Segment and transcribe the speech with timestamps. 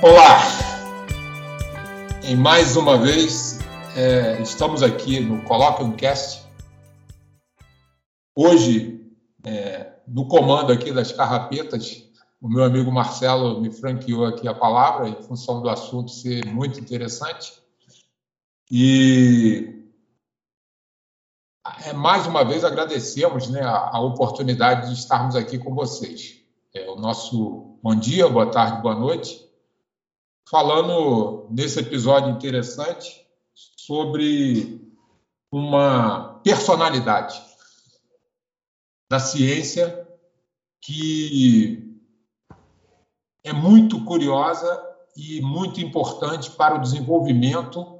[0.00, 0.38] Olá!
[2.22, 3.58] Em mais uma vez,
[3.96, 6.46] é, estamos aqui no Colloquium Cast.
[8.32, 9.04] Hoje,
[9.44, 12.04] é, no comando aqui das carrapetas,
[12.40, 16.78] o meu amigo Marcelo me franqueou aqui a palavra, em função do assunto ser muito
[16.78, 17.54] interessante.
[18.70, 19.82] E
[21.86, 26.36] é, mais uma vez agradecemos né, a, a, oportunidade de estarmos aqui com vocês.
[26.72, 29.47] É, o nosso bom dia, boa tarde, boa noite
[30.50, 34.80] falando nesse episódio interessante sobre
[35.52, 37.40] uma personalidade
[39.10, 40.06] da ciência
[40.80, 41.98] que
[43.44, 44.84] é muito curiosa
[45.16, 47.98] e muito importante para o desenvolvimento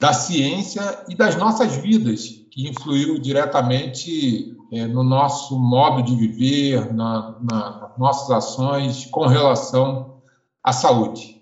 [0.00, 6.92] da ciência e das nossas vidas, que influiu diretamente é, no nosso modo de viver,
[6.94, 10.22] na, na, nas nossas ações com relação
[10.62, 11.39] à saúde.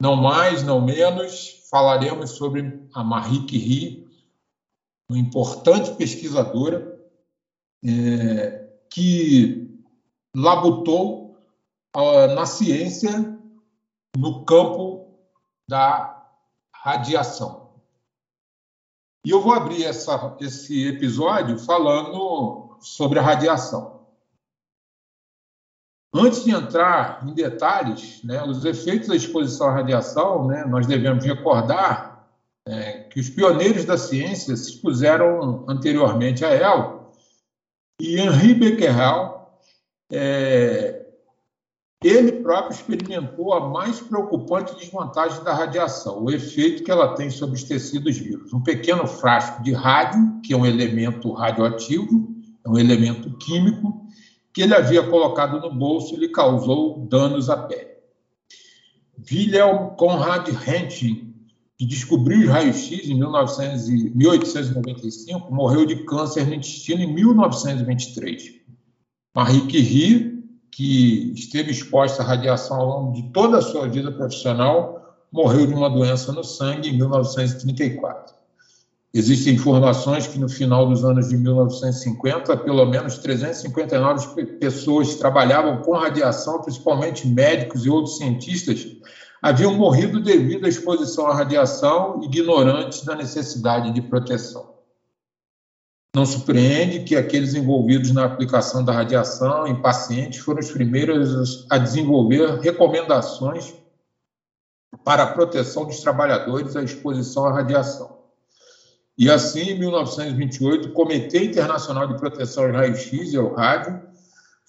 [0.00, 4.08] Não mais, não menos, falaremos sobre a Marie Curie,
[5.08, 6.98] uma importante pesquisadora
[7.84, 9.68] é, que
[10.34, 11.36] labutou
[11.96, 13.38] uh, na ciência
[14.16, 15.18] no campo
[15.68, 16.26] da
[16.72, 17.68] radiação.
[19.24, 23.97] E eu vou abrir essa, esse episódio falando sobre a radiação.
[26.14, 31.24] Antes de entrar em detalhes, né, os efeitos da exposição à radiação, né, nós devemos
[31.24, 32.26] recordar
[32.66, 37.10] é, que os pioneiros da ciência se expuseram anteriormente a ela,
[38.00, 39.50] e Henri Becquerel,
[40.10, 41.04] é,
[42.02, 47.56] ele próprio experimentou a mais preocupante desvantagem da radiação, o efeito que ela tem sobre
[47.56, 48.52] os tecidos vivos.
[48.52, 52.28] Um pequeno frasco de rádio, que é um elemento radioativo,
[52.64, 54.06] é um elemento químico,
[54.52, 57.88] que ele havia colocado no bolso e lhe causou danos à pele.
[59.30, 61.34] Wilhelm Conrad Röntgen,
[61.76, 68.54] que descobriu os raios-x em 1895, morreu de câncer no intestino em 1923.
[69.34, 75.16] Marie Curie, que esteve exposta à radiação ao longo de toda a sua vida profissional,
[75.30, 78.37] morreu de uma doença no sangue em 1934.
[79.12, 85.80] Existem informações que no final dos anos de 1950, pelo menos 359 pessoas que trabalhavam
[85.80, 88.86] com radiação, principalmente médicos e outros cientistas,
[89.40, 94.76] haviam morrido devido à exposição à radiação, ignorantes da necessidade de proteção.
[96.14, 101.78] Não surpreende que aqueles envolvidos na aplicação da radiação em pacientes foram os primeiros a
[101.78, 103.72] desenvolver recomendações
[105.02, 108.17] para a proteção dos trabalhadores à exposição à radiação.
[109.18, 114.00] E assim, em 1928, o Comitê Internacional de Proteção aos Raios-X e ao Rádio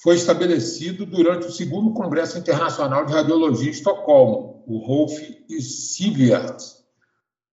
[0.02, 5.14] foi estabelecido durante o segundo Congresso Internacional de Radiologia em Estocolmo, o Rolf
[5.60, 6.58] Sievert.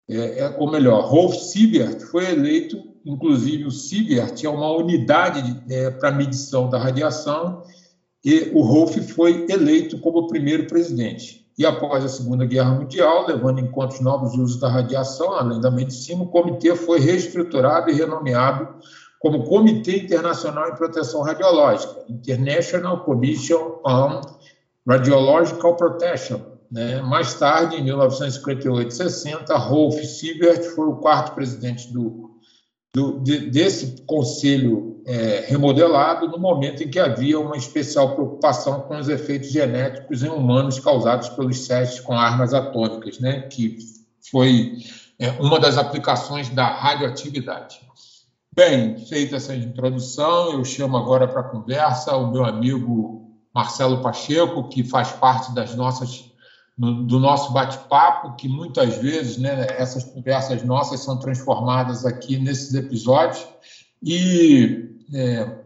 [0.06, 2.76] É, é, ou melhor, Rolf Sievert foi eleito,
[3.06, 7.62] inclusive o Sievert é uma unidade é, para medição da radiação,
[8.22, 11.41] e o Rolf foi eleito como primeiro presidente.
[11.58, 15.60] E após a Segunda Guerra Mundial, levando em conta os novos usos da radiação, além
[15.60, 18.68] da medicina, o comitê foi reestruturado e renomeado
[19.22, 24.20] como Comitê Internacional em Proteção Radiológica, International Commission on
[24.86, 26.40] Radiological Protection.
[26.68, 27.00] Né?
[27.02, 32.32] Mais tarde, em 1958-60, Rolf Siebert foi o quarto presidente do,
[32.92, 38.96] do, de, desse conselho é, remodelado no momento em que havia uma especial preocupação com
[38.96, 43.78] os efeitos genéticos em humanos causados pelos testes com armas atômicas, né, que
[44.30, 44.78] foi
[45.18, 47.80] é, uma das aplicações da radioatividade.
[48.54, 54.68] Bem, feita essa introdução, eu chamo agora para a conversa o meu amigo Marcelo Pacheco,
[54.68, 56.30] que faz parte das nossas
[56.78, 63.46] do nosso bate-papo, que muitas vezes né, essas conversas nossas são transformadas aqui nesses episódios.
[64.02, 65.62] E é,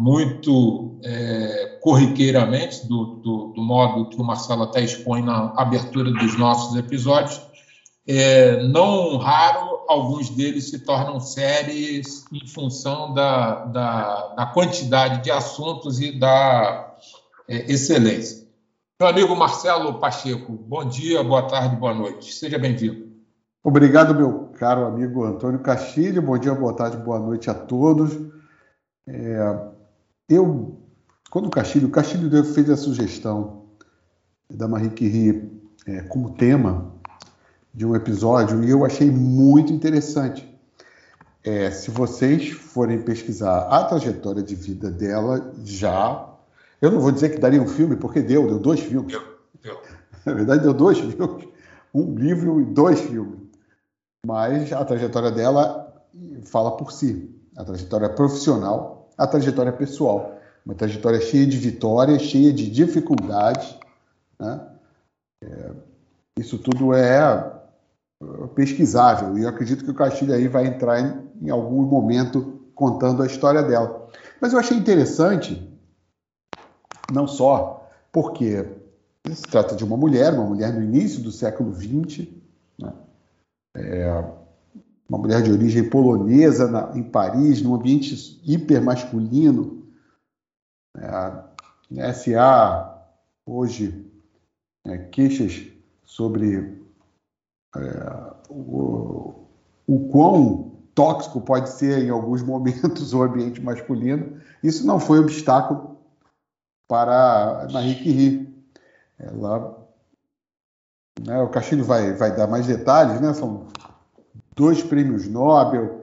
[0.00, 6.38] muito é, corriqueiramente, do, do, do, modo que o Marcelo até expõe na abertura dos
[6.38, 7.40] nossos episódios,
[8.06, 15.30] é, não raro, alguns deles se tornam séries em função da, da, da quantidade de
[15.30, 16.96] assuntos e da
[17.46, 18.48] é, excelência.
[18.98, 22.32] Meu amigo Marcelo Pacheco, bom dia, boa tarde, boa noite.
[22.32, 23.10] Seja bem-vindo.
[23.62, 26.22] Obrigado, meu caro amigo Antônio Castilho.
[26.22, 28.12] Bom dia, boa tarde, boa noite a todos.
[29.06, 29.58] É,
[30.28, 30.78] eu,
[31.30, 33.64] quando o Castilho, o Castilho fez a sugestão
[34.48, 35.50] da Marie Curie
[35.86, 36.92] é, como tema
[37.72, 40.48] de um episódio e eu achei muito interessante.
[41.42, 46.28] É, se vocês forem pesquisar a trajetória de vida dela, já.
[46.82, 49.18] Eu não vou dizer que daria um filme, porque deu, deu dois filmes.
[50.26, 51.48] Na verdade, deu dois filmes.
[51.94, 53.40] Um livro e dois filmes.
[54.26, 56.04] Mas a trajetória dela
[56.44, 57.34] fala por si.
[57.60, 60.38] A trajetória profissional, a trajetória pessoal.
[60.64, 63.76] Uma trajetória cheia de vitórias, cheia de dificuldades.
[64.38, 64.66] Né?
[65.44, 65.70] É,
[66.38, 67.52] isso tudo é
[68.54, 69.36] pesquisável.
[69.36, 73.26] E eu acredito que o Castilho aí vai entrar em, em algum momento contando a
[73.26, 74.08] história dela.
[74.40, 75.70] Mas eu achei interessante,
[77.12, 78.66] não só porque
[79.34, 82.26] se trata de uma mulher, uma mulher no início do século XX,
[82.78, 82.92] né?
[83.76, 84.24] é,
[85.10, 89.84] uma mulher de origem polonesa na, em Paris, num ambiente hiper masculino.
[90.96, 92.96] É, se há
[93.44, 94.08] hoje
[94.86, 95.66] é, queixas
[96.04, 96.80] sobre
[97.74, 99.34] é, o,
[99.84, 105.98] o quão tóxico pode ser em alguns momentos o ambiente masculino, isso não foi obstáculo
[106.88, 108.64] para Marie Curie.
[109.18, 109.76] Ela,
[111.20, 113.34] né, o Castilho vai, vai dar mais detalhes, né?
[113.34, 113.66] São
[114.60, 116.02] dois prêmios Nobel.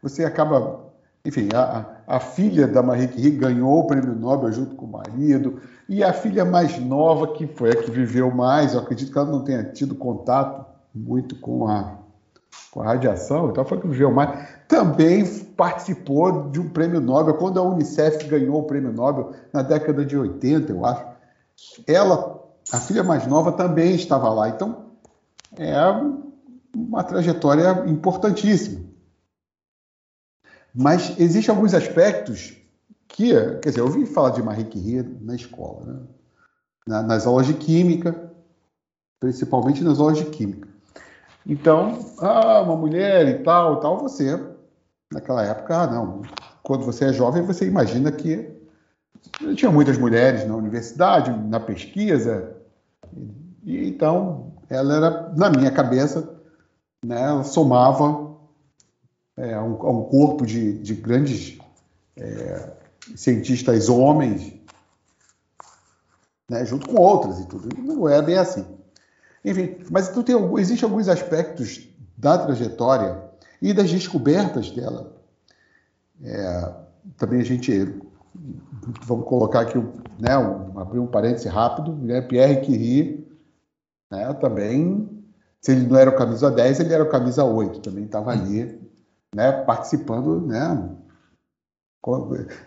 [0.00, 0.92] Você acaba,
[1.24, 5.60] enfim, a, a filha da Marie Curie ganhou o prêmio Nobel junto com o marido
[5.88, 8.74] e a filha mais nova que foi a que viveu mais.
[8.74, 12.00] Eu acredito que ela não tenha tido contato muito com a
[12.70, 17.58] com a radiação, então foi que viveu mais, também participou de um prêmio Nobel, quando
[17.58, 21.04] a Unicef ganhou o prêmio Nobel na década de 80, eu acho.
[21.86, 22.40] Ela,
[22.72, 24.48] a filha mais nova, também estava lá.
[24.48, 24.86] Então,
[25.56, 25.74] é
[26.74, 28.80] uma trajetória importantíssima.
[30.74, 32.56] Mas existem alguns aspectos
[33.08, 35.84] que, quer dizer, eu ouvi falar de Marie Curie na escola,
[36.86, 37.02] né?
[37.02, 38.32] nas aulas de química,
[39.20, 40.66] principalmente nas aulas de química.
[41.46, 44.40] Então, ah, uma mulher e tal, tal, você,
[45.12, 46.22] naquela época, ah, não.
[46.62, 48.50] Quando você é jovem, você imagina que
[49.56, 52.56] tinha muitas mulheres na universidade, na pesquisa,
[53.64, 56.41] e então ela era, na minha cabeça,
[57.04, 58.36] né, somava
[59.36, 61.58] é, a, um, um, corpo de, de grandes
[62.16, 62.70] é,
[63.16, 64.54] cientistas homens,
[66.48, 67.68] né, junto com outras e tudo.
[67.82, 68.64] Não é bem assim.
[69.44, 73.20] Enfim, mas então tem, existem alguns aspectos da trajetória
[73.60, 75.16] e das descobertas dela.
[76.22, 76.72] É,
[77.16, 78.00] também a gente,
[79.02, 79.78] vamos colocar aqui,
[80.18, 83.26] né, um, abrir um parêntese rápido, né, Pierre Curie,
[84.08, 85.21] né, também,
[85.62, 88.80] se ele não era o camisa 10, ele era o camisa 8, também estava ali,
[89.34, 90.90] né, participando, né,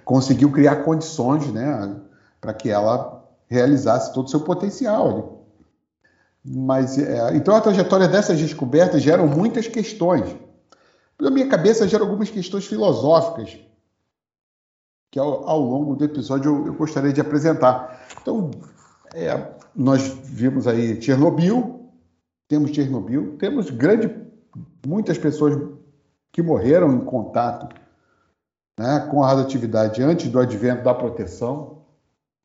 [0.05, 1.99] conseguiu criar condições, né,
[2.39, 5.45] para que ela realizasse todo o seu potencial.
[6.43, 10.33] Mas, é, então, a trajetória dessas descobertas geram muitas questões.
[11.19, 13.57] Na minha cabeça, gera algumas questões filosóficas,
[15.11, 18.05] que ao, ao longo do episódio eu, eu, gostaria de apresentar.
[18.21, 18.51] Então,
[19.13, 21.74] é, nós vimos aí Chernobyl,
[22.47, 24.13] temos Chernobyl, temos grande,
[24.85, 25.57] muitas pessoas
[26.31, 27.73] que morreram em contato
[28.79, 31.81] né, com a radioatividade antes do advento da proteção.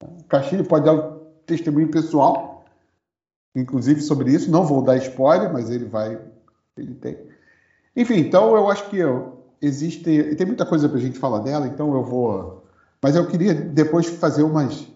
[0.02, 2.50] O Castilho pode dar um testemunho pessoal
[3.54, 4.50] inclusive sobre isso.
[4.50, 6.20] Não vou dar spoiler, mas ele vai.
[6.76, 7.18] Ele tem.
[7.96, 8.98] Enfim, então eu acho que
[9.60, 10.02] existe.
[10.34, 12.64] Tem muita coisa para a gente falar dela, então eu vou.
[13.02, 14.86] Mas eu queria depois fazer umas.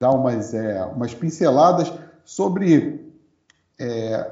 [0.00, 1.92] dar umas, é, umas pinceladas
[2.24, 3.09] sobre
[3.80, 4.30] é,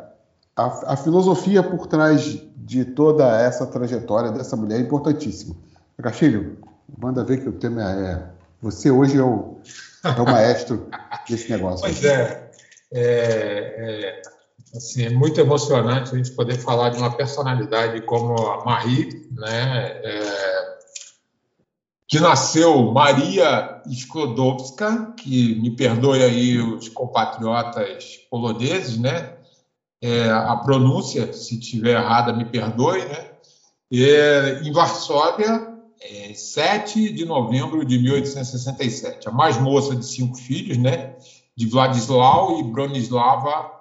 [0.55, 5.57] a, a, filosofia por trás de toda essa trajetória dessa mulher importantíssima.
[6.02, 6.59] Castilho,
[6.97, 8.23] manda ver que o tema é.
[8.61, 9.57] Você hoje é o,
[10.05, 10.88] é o maestro
[11.28, 11.81] desse negócio.
[11.81, 12.49] Pois é
[12.93, 14.23] é, é,
[14.75, 20.00] assim, é muito emocionante a gente poder falar de uma personalidade como a Marie, né,
[20.02, 20.78] é,
[22.07, 29.35] que nasceu Maria Sklodowska, que me perdoe aí os compatriotas poloneses, né,
[30.02, 33.31] é, a pronúncia, se tiver errada, me perdoe, né,
[33.93, 39.28] é, em Varsóvia, é, 7 de novembro de 1867.
[39.28, 41.17] A mais moça de cinco filhos, né?
[41.59, 43.76] de Vladislau e Bronislava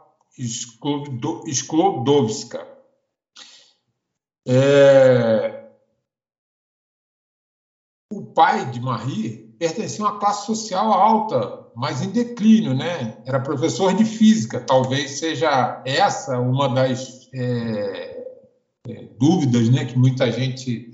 [1.45, 2.67] Sklodowska.
[4.47, 5.69] É...
[8.12, 13.17] O pai de Marie pertencia a uma classe social alta, mas em declínio, né?
[13.25, 14.59] Era professor de física.
[14.59, 18.25] Talvez seja essa uma das é,
[18.87, 20.89] é, dúvidas, né, que muita gente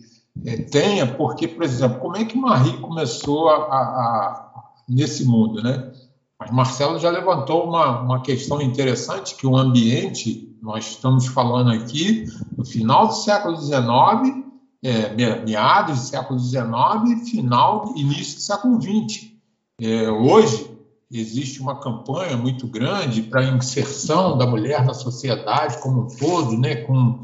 [0.45, 5.61] é, tenha, porque, por exemplo, como é que Marie começou a, a, a, nesse mundo,
[5.61, 5.91] né?
[6.39, 12.25] Mas Marcelo já levantou uma, uma questão interessante, que o ambiente, nós estamos falando aqui,
[12.57, 14.43] no final do século XIX,
[14.83, 15.09] é,
[15.45, 19.31] meados do século XIX, final, início do século XX.
[19.79, 20.69] É, hoje,
[21.09, 26.57] existe uma campanha muito grande para a inserção da mulher na sociedade como um todo,
[26.57, 27.21] né, com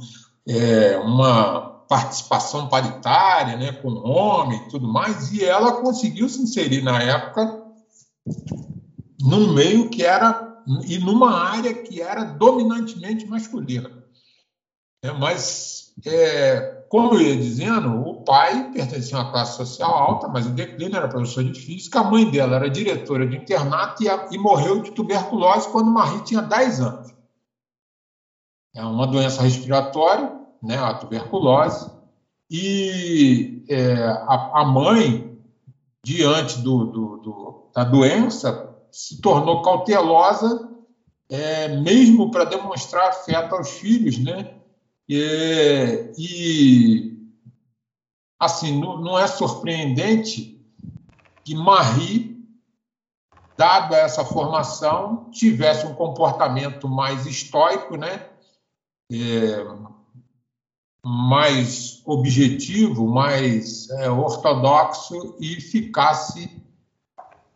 [0.47, 6.81] é, uma participação paritária, né, com homem e tudo mais, e ela conseguiu se inserir
[6.81, 7.63] na época
[9.19, 10.47] num meio que era
[10.85, 13.91] e numa área que era dominantemente masculina.
[15.01, 20.27] É, mas, é, como eu ia dizendo, o pai pertencia a uma classe social alta,
[20.27, 24.09] mas o declínio era professor de física, a mãe dela era diretora de internato e,
[24.09, 27.13] a, e morreu de tuberculose quando Marie tinha 10 anos.
[28.73, 31.91] É uma doença respiratória, né, a tuberculose,
[32.49, 35.37] e é, a, a, mãe,
[36.03, 40.67] diante do, do, do, da doença, se tornou cautelosa,
[41.29, 44.58] é, mesmo para demonstrar afeto aos filhos, né?
[45.11, 47.17] É, e,
[48.39, 50.63] assim, não, não, é surpreendente
[51.43, 52.47] que Marie,
[53.57, 58.29] dado essa formação, tivesse um comportamento mais estoico, né?
[59.11, 59.65] É,
[61.03, 66.61] mais objetivo, mais é, ortodoxo e ficasse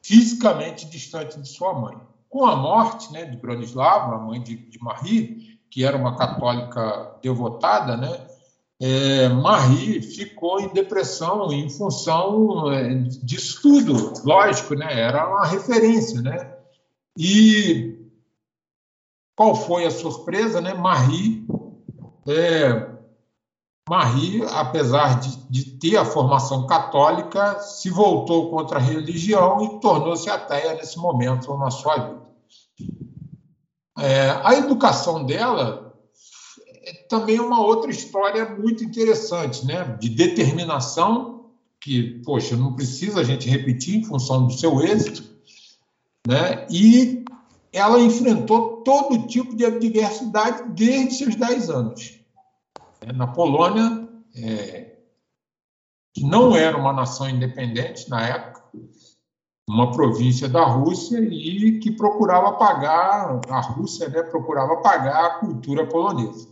[0.01, 1.95] fisicamente distante de sua mãe.
[2.29, 7.17] Com a morte né, de Bronislava, a mãe de, de Marie, que era uma católica
[7.19, 8.27] devotada, né,
[8.79, 14.13] é, Marie ficou em depressão em função é, disso tudo.
[14.23, 16.21] Lógico, né, era uma referência.
[16.21, 16.55] Né?
[17.17, 17.97] E
[19.35, 20.61] qual foi a surpresa?
[20.61, 20.75] Né?
[20.75, 21.47] Marie
[22.27, 22.89] é,
[23.89, 30.29] Marie, apesar de, de, ter a formação católica, se voltou contra a religião e tornou-se
[30.29, 32.22] ateia nesse momento na sua vida.
[33.97, 35.93] É, a educação dela
[36.83, 39.97] é também uma outra história muito interessante, né?
[39.99, 45.23] de determinação, que, poxa, não precisa a gente repetir em função do seu êxito,
[46.27, 46.65] né?
[46.69, 47.23] e
[47.71, 52.19] ela enfrentou todo tipo de adversidade desde seus 10 anos.
[53.01, 54.95] É, na Polônia, é,
[56.13, 58.63] que não era uma nação independente na época,
[59.67, 65.85] uma província da Rússia e que procurava pagar, a Rússia né, procurava pagar a cultura
[65.85, 66.49] polonesa.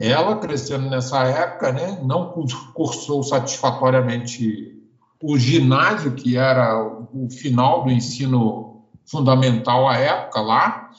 [0.00, 2.32] Ela, crescendo nessa época, né, não
[2.74, 4.78] cursou satisfatoriamente
[5.22, 6.80] o ginásio, que era
[7.12, 10.90] o final do ensino fundamental à época lá,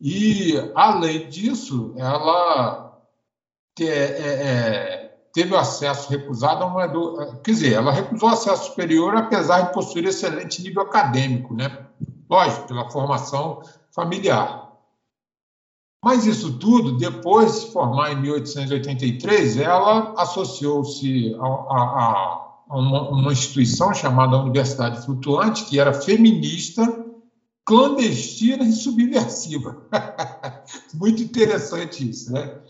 [0.00, 2.98] e, além disso, ela
[3.78, 4.99] é, é,
[5.32, 7.36] teve o acesso recusado a uma.
[7.42, 11.86] Quer dizer, ela recusou acesso superior, apesar de possuir excelente nível acadêmico, né?
[12.28, 14.70] Lógico, pela formação familiar.
[16.02, 23.10] Mas isso tudo, depois de se formar em 1883, ela associou-se a, a, a uma,
[23.10, 27.04] uma, instituição chamada Universidade Flutuante, que era feminista,
[27.66, 29.86] clandestina e subversiva.
[30.94, 32.60] Muito interessante isso, né?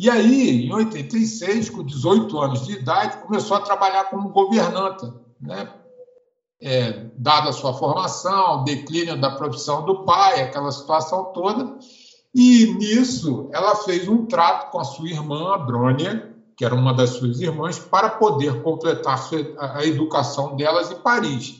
[0.00, 5.70] E aí, em 86, com 18 anos de idade, começou a trabalhar como governanta, né?
[6.58, 11.76] É, dada a sua formação, declínio da profissão do pai, aquela situação toda.
[12.34, 16.94] E nisso, ela fez um trato com a sua irmã, a Brônia, que era uma
[16.94, 19.22] das suas irmãs, para poder completar
[19.58, 21.59] a educação delas em Paris.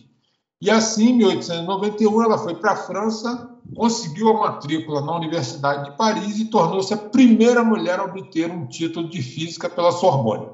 [0.60, 5.96] E assim, em 1891, ela foi para a França conseguiu a matrícula na Universidade de
[5.96, 10.48] Paris e tornou-se a primeira mulher a obter um título de física pela Sorbonne.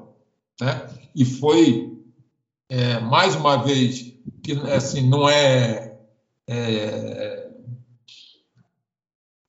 [0.61, 0.89] Né?
[1.15, 1.97] E foi,
[2.69, 5.97] é, mais uma vez, que assim, não é,
[6.47, 7.49] é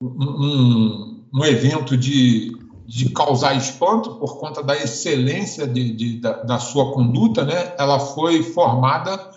[0.00, 2.52] um, um, evento de,
[2.86, 7.74] de causar espanto por conta da excelência de, de da, da, sua conduta, né?
[7.78, 9.30] ela foi formada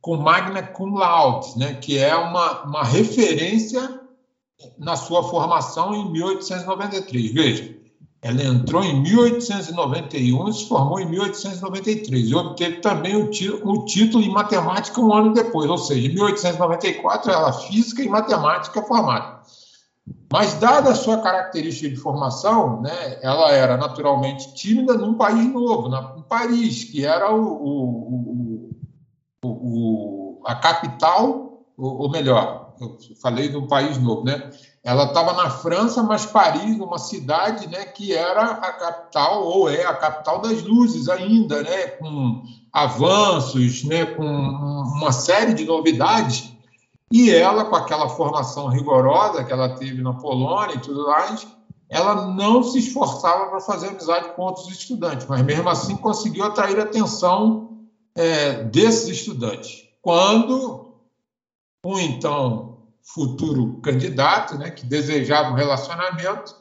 [0.00, 4.00] com magna cum laude, né, que é uma, uma referência
[4.78, 7.32] na sua formação em 1893.
[7.32, 7.80] Veja,
[8.22, 13.30] ela entrou em 1891 e se formou em 1893 e obteve também o,
[13.64, 18.82] o, título em matemática um ano depois, ou seja, em 1894 ela física e matemática
[18.82, 19.40] formada.
[20.32, 25.88] Mas, dada a sua característica de formação, né, ela era naturalmente tímida num país novo,
[25.88, 28.39] na, em Paris, que era o, o, o,
[30.46, 34.50] a capital, ou, ou melhor, eu falei do país novo, né?
[34.82, 39.84] Ela estava na França, mas Paris, uma cidade, né, que era a capital ou é
[39.84, 42.42] a capital das luzes ainda, né, com
[42.72, 46.50] avanços, né, com uma série de novidades.
[47.12, 51.46] E ela, com aquela formação rigorosa que ela teve na Polônia e tudo mais,
[51.90, 56.80] ela não se esforçava para fazer amizade com outros estudantes, mas mesmo assim conseguiu atrair
[56.80, 57.79] atenção
[58.14, 59.88] é, desses estudantes.
[60.02, 60.94] Quando
[61.84, 66.60] o então futuro candidato, né, que desejava um relacionamento,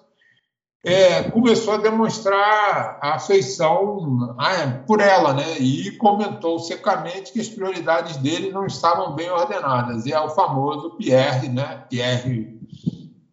[0.84, 5.60] é, começou a demonstrar afeição ah, por ela, né?
[5.60, 10.06] E comentou secamente que as prioridades dele não estavam bem ordenadas.
[10.06, 11.84] E é o famoso Pierre, né?
[11.90, 12.58] Pierre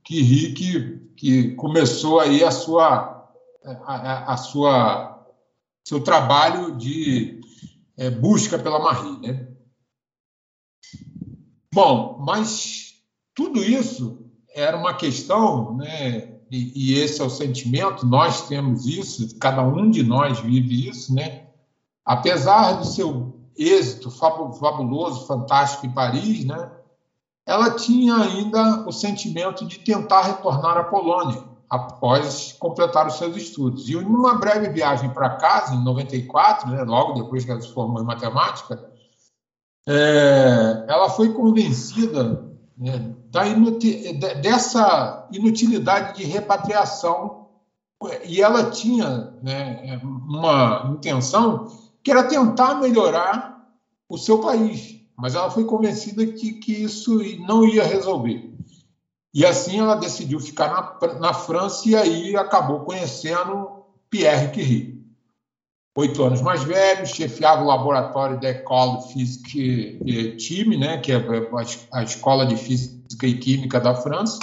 [0.06, 3.28] Curie, que, que começou aí a sua,
[3.85, 5.25] a, a sua,
[5.85, 7.35] seu trabalho de
[7.96, 9.48] é, busca pela Marie, né?
[11.72, 12.94] Bom, mas
[13.34, 14.24] tudo isso
[14.54, 16.36] era uma questão, né?
[16.50, 21.14] e, e, esse é o sentimento, nós temos isso, cada um de nós vive isso,
[21.14, 21.46] né?
[22.04, 26.70] Apesar do seu êxito fabuloso, fantástico em Paris, né?
[27.44, 33.88] Ela tinha ainda o sentimento de tentar retornar à Polônia após completar os seus estudos.
[33.88, 38.02] E numa breve viagem para casa, em 94, né, logo depois que ela se formou
[38.02, 38.90] em matemática,
[39.88, 42.44] é, ela foi convencida
[42.76, 47.46] né, da inuti dessa inutilidade de repatriação.
[48.25, 51.66] E ela tinha né, uma intenção
[52.02, 53.66] que era tentar melhorar
[54.08, 58.55] o seu país, mas ela foi convencida que, que isso não ia resolver.
[59.36, 64.96] E assim ela decidiu ficar na, na França e aí acabou conhecendo Pierre Curie
[65.94, 71.22] oito anos mais velho, chefiava o laboratório da École Physique Time, né, que é
[71.92, 74.38] a escola de física e química da França.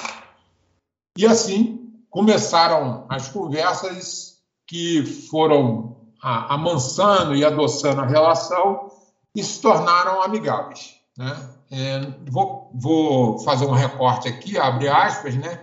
[1.18, 8.92] E assim começaram as conversas que foram amansando e adoçando a relação
[9.36, 10.96] e se tornaram amigáveis.
[11.18, 11.36] Né?
[11.72, 15.60] É, vou, vou fazer um recorte aqui, abre aspas, né?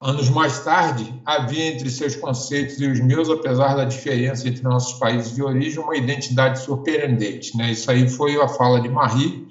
[0.00, 4.98] Anos mais tarde, havia entre seus conceitos e os meus, apesar da diferença entre nossos
[4.98, 7.56] países de origem, uma identidade surpreendente.
[7.56, 7.70] Né?
[7.70, 9.46] Isso aí foi a fala de Marie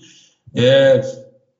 [0.54, 1.00] é,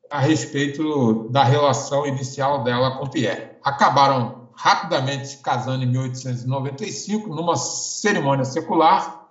[0.10, 3.51] a respeito da relação inicial dela com Pierre.
[3.63, 9.25] Acabaram rapidamente se casando em 1895, numa cerimônia secular,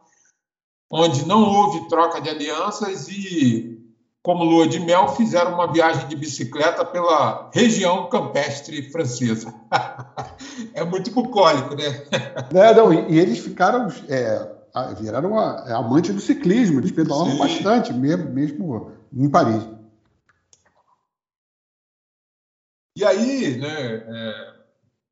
[0.90, 3.79] onde não houve troca de alianças e
[4.22, 9.52] como lua de mel, fizeram uma viagem de bicicleta pela região campestre francesa.
[10.74, 12.06] é muito bucólico, né?
[12.52, 17.38] É, não, e, e, eles ficaram, é, viraram é, amantes do ciclismo, eles pedalavam Sim.
[17.38, 19.66] bastante, mesmo, mesmo em Paris.
[22.96, 24.54] E aí, né, é,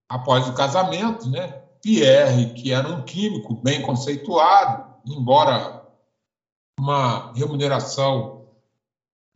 [0.08, 5.86] após o casamento, né, Pierre, que era um químico bem conceituado, embora
[6.78, 8.37] uma remuneração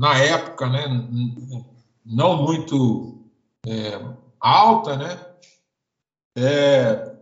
[0.03, 0.85] na época, né,
[2.05, 3.25] não muito
[3.65, 4.01] é,
[4.41, 5.25] alta, né,
[6.37, 7.15] é,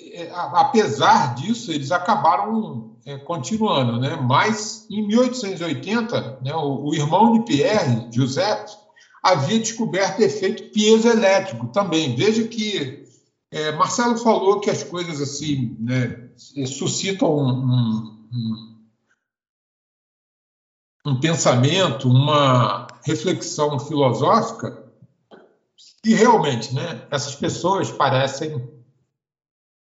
[0.00, 4.16] é apesar disso, eles acabaram é, continuando, né?
[4.16, 8.72] Mas em 1880, né, o, o, irmão de Pierre, Giuseppe,
[9.22, 12.16] havia descoberto efeito piezoelétrico também.
[12.16, 13.06] Veja que
[13.52, 16.28] é, Marcelo falou que as coisas assim né,
[16.66, 18.71] suscitam um, um,
[21.04, 24.82] um pensamento, uma reflexão filosófica,
[26.04, 28.68] e realmente, né, essas pessoas parecem,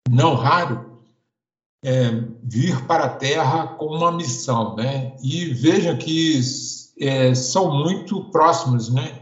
[0.09, 0.99] não raro,
[1.83, 2.09] é,
[2.43, 5.15] vir para a Terra com uma missão, né?
[5.21, 6.41] E veja que
[6.99, 9.21] é, são muito próximos, né?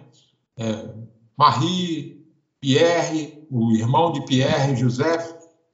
[0.58, 0.90] É,
[1.38, 2.26] Marie,
[2.62, 5.18] Pierre, o irmão de Pierre, José,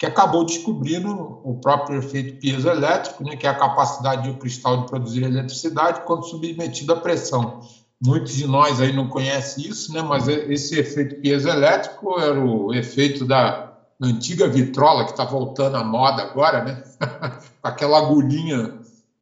[0.01, 4.87] que acabou descobrindo o próprio efeito piezoelétrico, né, que é a capacidade do cristal de
[4.87, 7.59] produzir eletricidade quando submetido à pressão.
[8.03, 13.25] Muitos de nós aí não conhecem isso, né, mas esse efeito piezoelétrico era o efeito
[13.25, 16.83] da antiga vitrola, que está voltando à moda agora, né,
[17.61, 18.79] aquela agulhinha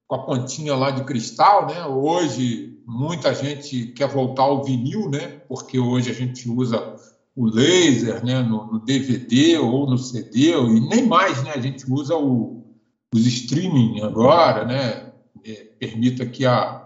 [0.07, 1.67] com a pontinha lá de cristal.
[1.67, 1.85] Né?
[1.87, 6.95] Hoje, muita gente quer voltar ao vinil, né, porque hoje a gente usa
[7.39, 11.53] o laser né, no, no, DVD ou no CD, e nem mais, né?
[11.55, 12.65] A gente usa o,
[13.13, 15.13] os streaming agora, né?
[15.45, 16.85] É, permita que a,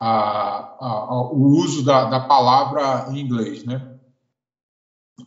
[0.00, 3.94] a, a, o uso da, da palavra em inglês, né?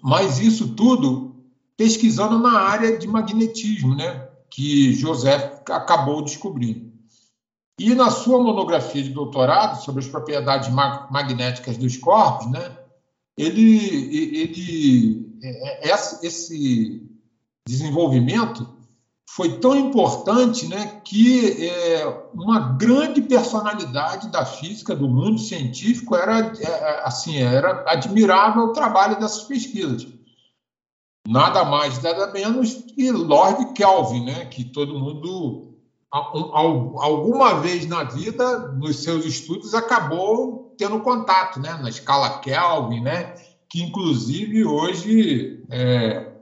[0.02, 1.38] Mas isso tudo
[1.78, 4.28] pesquisando na área de magnetismo, né?
[4.50, 6.92] Que José acabou descobrindo.
[7.80, 12.83] E na sua monografia de doutorado sobre as propriedades magnéticas dos corpos, né?
[13.38, 17.10] Ele, ele é, é, esse
[17.68, 18.68] desenvolvimento
[19.30, 26.54] foi tão importante né, que é, uma grande personalidade da física, do mundo científico, era,
[26.60, 30.08] é, assim, era admirável o trabalho dessas pesquisas.
[31.28, 35.73] Nada mais, nada menos que Lord Kelvin, né, que todo mundo
[36.14, 41.74] alguma vez na vida, nos seus estudos, acabou tendo contato, né?
[41.82, 43.34] Na escala Kelvin, né?
[43.68, 46.34] Que inclusive hoje é,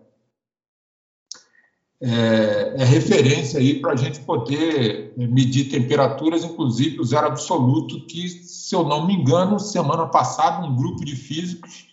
[2.02, 8.28] é, é referência aí para a gente poder medir temperaturas, inclusive o zero absoluto, que,
[8.28, 11.91] se eu não me engano, semana passada um grupo de físicos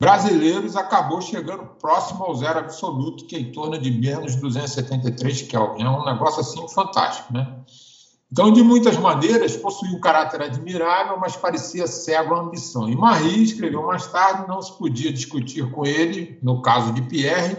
[0.00, 5.84] brasileiros acabou chegando próximo ao zero absoluto, que é em torno de menos 273 Kelvin.
[5.84, 7.64] É um negócio assim fantástico, né?
[8.30, 12.88] Então, de muitas maneiras, possuía um caráter admirável, mas parecia cego à ambição.
[12.88, 17.56] E Marie escreveu mais tarde, não se podia discutir com ele, no caso de Pierre,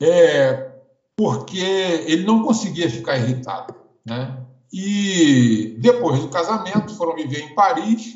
[0.00, 0.72] é,
[1.16, 3.74] porque ele não conseguia ficar irritado.
[4.04, 4.44] Né?
[4.70, 8.14] E depois do casamento, foram viver em Paris,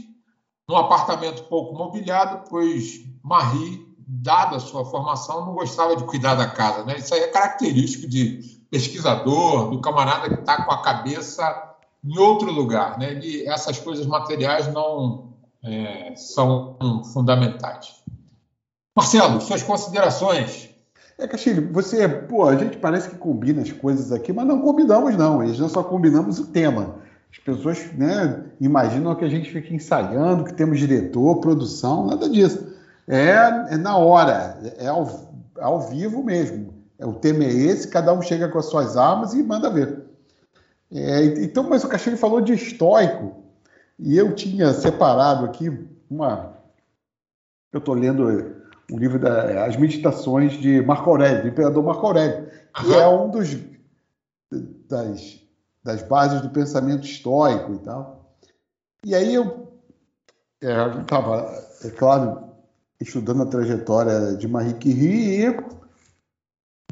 [0.69, 6.47] num apartamento pouco mobiliado, pois Marie, dada a sua formação, não gostava de cuidar da
[6.47, 6.85] casa.
[6.85, 6.97] Né?
[6.97, 12.53] Isso aí é característico de pesquisador, do camarada que está com a cabeça em outro
[12.53, 12.97] lugar.
[12.99, 13.21] Né?
[13.47, 15.33] Essas coisas materiais não
[15.65, 16.77] é, são
[17.12, 17.97] fundamentais.
[18.97, 20.71] Marcelo, suas considerações.
[21.19, 25.17] É, Castilho, você, pô, a gente parece que combina as coisas aqui, mas não combinamos,
[25.17, 25.41] não.
[25.41, 26.95] A gente só combinamos o tema.
[27.33, 32.76] As pessoas né, imaginam que a gente fica ensaiando, que temos diretor, produção, nada disso.
[33.09, 35.09] É, é na hora, é ao,
[35.59, 36.75] ao vivo mesmo.
[36.99, 40.05] É, o tema é esse, cada um chega com as suas armas e manda ver.
[40.90, 43.45] É, então, mas o Castilho falou de estoico,
[43.99, 46.55] e eu tinha separado aqui uma.
[47.73, 48.55] Eu estou lendo
[48.90, 53.57] um livro das Meditações de Marco Aurélio, do imperador Marco Aurélio, que é um dos
[54.88, 55.40] das,
[55.83, 58.37] das bases do pensamento estoico e tal.
[59.05, 59.73] E aí eu
[60.61, 62.46] estava, é, é claro,
[63.01, 65.57] estudando a trajetória de Marie Curie e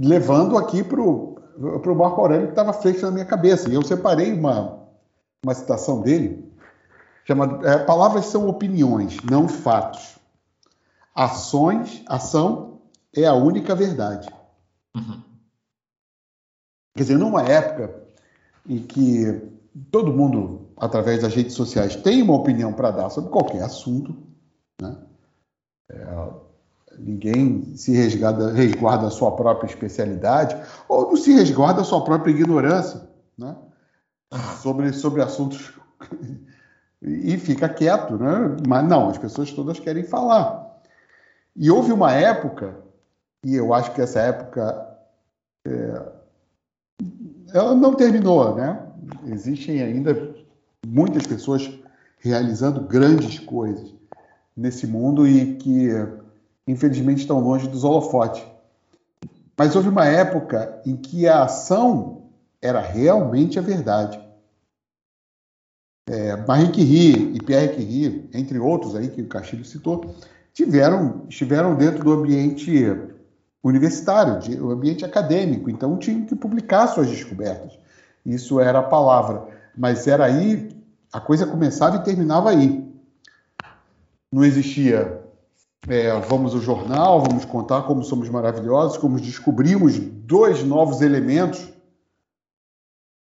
[0.01, 3.69] levando aqui para o Marco Aurélio que estava frente na minha cabeça.
[3.69, 4.81] E eu separei uma,
[5.45, 6.53] uma citação dele,
[7.25, 10.19] chamada é, Palavras são opiniões, não fatos.
[11.15, 12.81] Ações, ação
[13.15, 14.29] é a única verdade.
[14.97, 15.23] Uhum.
[16.97, 18.03] Quer dizer, numa época
[18.69, 19.43] em que
[19.91, 24.17] todo mundo, através das redes sociais, tem uma opinião para dar sobre qualquer assunto,
[24.81, 24.97] né?
[25.91, 26.29] É,
[26.99, 30.57] ninguém se resguarda, resguarda a sua própria especialidade
[30.89, 33.55] ou não se resguarda a sua própria ignorância né?
[34.63, 35.73] sobre, sobre assuntos
[37.03, 38.57] e fica quieto, né?
[38.67, 40.65] mas não, as pessoas todas querem falar.
[41.57, 42.77] E houve uma época,
[43.45, 44.99] e eu acho que essa época
[45.67, 46.13] é,
[47.53, 48.85] ela não terminou, né?
[49.27, 50.35] Existem ainda
[50.85, 51.71] muitas pessoas
[52.19, 53.94] realizando grandes coisas
[54.57, 55.89] nesse mundo e que,
[56.67, 58.45] infelizmente, estão longe dos holofotes.
[59.57, 62.23] Mas houve uma época em que a ação
[62.61, 64.21] era realmente a verdade.
[66.09, 70.15] É, Marie Curie e Pierre Curie, entre outros aí que o Castilho citou,
[70.53, 72.85] tiveram, estiveram dentro do ambiente
[73.63, 77.79] universitário, de, o ambiente acadêmico, então tinham que publicar suas descobertas.
[78.25, 79.49] Isso era a palavra.
[79.77, 80.69] Mas era aí,
[81.13, 82.94] a coisa começava e terminava aí
[84.35, 85.23] não existia
[85.89, 91.69] é, vamos ao jornal, vamos contar como somos maravilhosos, como descobrimos dois novos elementos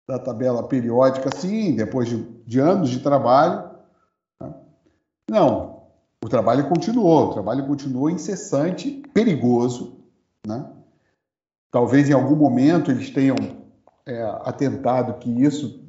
[0.07, 3.69] da tabela periódica, sim, depois de, de anos de trabalho.
[4.39, 4.53] Né?
[5.29, 5.83] Não,
[6.23, 9.97] o trabalho continuou, o trabalho continuou incessante, perigoso.
[10.47, 10.65] Né?
[11.69, 13.35] Talvez em algum momento eles tenham
[14.05, 15.83] é, atentado que isso.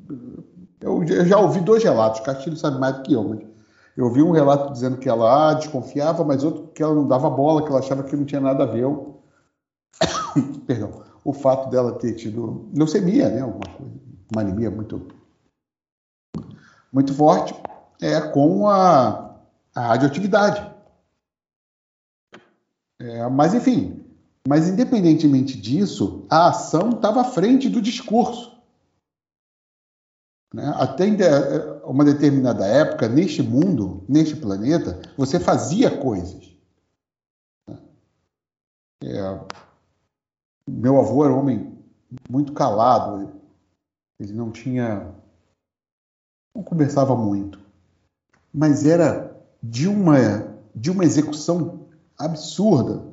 [0.80, 3.53] Eu, eu já ouvi dois relatos, Castilho sabe mais do que eu, mas
[3.96, 7.30] eu vi um relato dizendo que ela ah, desconfiava, mas outro que ela não dava
[7.30, 8.82] bola, que ela achava que não tinha nada a ver.
[8.82, 9.22] Eu...
[10.66, 11.04] Perdão.
[11.24, 13.60] O fato dela ter tido leucemia, né, uma,
[14.32, 15.08] uma anemia muito,
[16.92, 17.54] muito forte,
[18.02, 19.36] é com a,
[19.74, 20.74] a radioatividade.
[23.00, 24.04] É, mas, enfim,
[24.46, 28.53] mas independentemente disso, a ação estava à frente do discurso.
[30.54, 30.72] Né?
[30.76, 31.04] Até
[31.84, 36.56] uma determinada época, neste mundo, neste planeta, você fazia coisas.
[37.68, 37.76] Né?
[39.02, 39.40] É,
[40.70, 41.76] meu avô era um homem
[42.30, 43.32] muito calado,
[44.20, 45.12] ele não tinha.
[46.54, 47.58] não conversava muito,
[48.52, 53.12] mas era de uma, de uma execução absurda.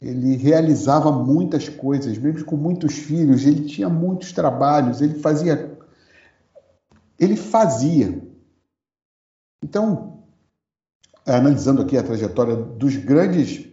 [0.00, 5.69] Ele realizava muitas coisas, mesmo com muitos filhos, ele tinha muitos trabalhos, ele fazia
[7.20, 8.26] ele fazia.
[9.62, 10.24] Então,
[11.26, 13.68] analisando aqui a trajetória dos grandes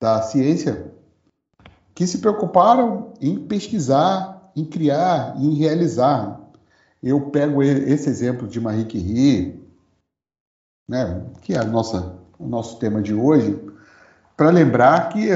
[0.00, 0.92] da ciência,
[1.94, 6.40] que se preocuparam em pesquisar, em criar, em realizar.
[7.02, 9.62] Eu pego esse exemplo de Marie Curie,
[10.88, 13.58] né, que é a nossa, o nosso tema de hoje,
[14.36, 15.28] para lembrar que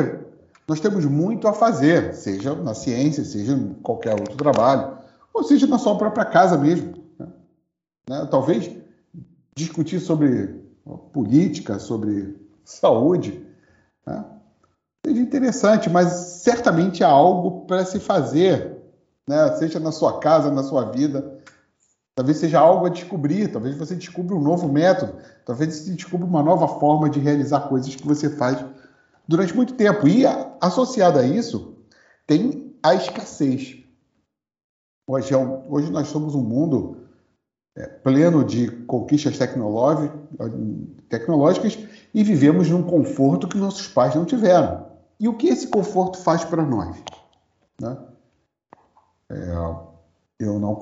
[0.67, 4.99] nós temos muito a fazer, seja na ciência, seja em qualquer outro trabalho,
[5.33, 7.00] ou seja na sua própria casa mesmo.
[8.11, 8.27] Né?
[8.29, 8.69] Talvez
[9.55, 10.61] discutir sobre
[11.13, 13.47] política, sobre saúde,
[14.05, 14.25] né?
[15.07, 16.09] seja interessante, mas
[16.43, 18.79] certamente há algo para se fazer,
[19.29, 19.57] né?
[19.57, 21.39] seja na sua casa, na sua vida.
[22.17, 25.15] Talvez seja algo a descobrir, talvez você descubra um novo método,
[25.47, 28.63] talvez você descubra uma nova forma de realizar coisas que você faz
[29.29, 30.09] durante muito tempo.
[30.09, 30.25] E
[30.61, 31.77] associado a isso,
[32.27, 33.77] tem a escassez.
[35.07, 37.00] Hoje, é hoje nós somos um mundo
[37.81, 39.39] é, pleno de conquistas
[41.09, 41.79] tecnológicas
[42.13, 44.85] e vivemos num conforto que nossos pais não tiveram.
[45.19, 46.97] E o que esse conforto faz para nós?
[47.81, 47.97] Né?
[49.31, 49.53] É,
[50.39, 50.75] eu não,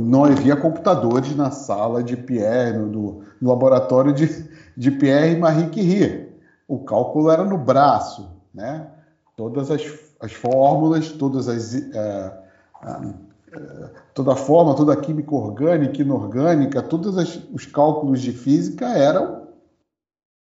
[0.00, 6.32] não havia computadores na sala de Pierre, no, no laboratório de, de Pierre Marie Curie.
[6.68, 8.88] O cálculo era no braço, né?
[9.36, 9.82] Todas as,
[10.20, 12.44] as fórmulas, todas as, é,
[14.12, 17.16] toda a forma, toda a química orgânica, inorgânica, todos
[17.52, 19.44] os cálculos de física eram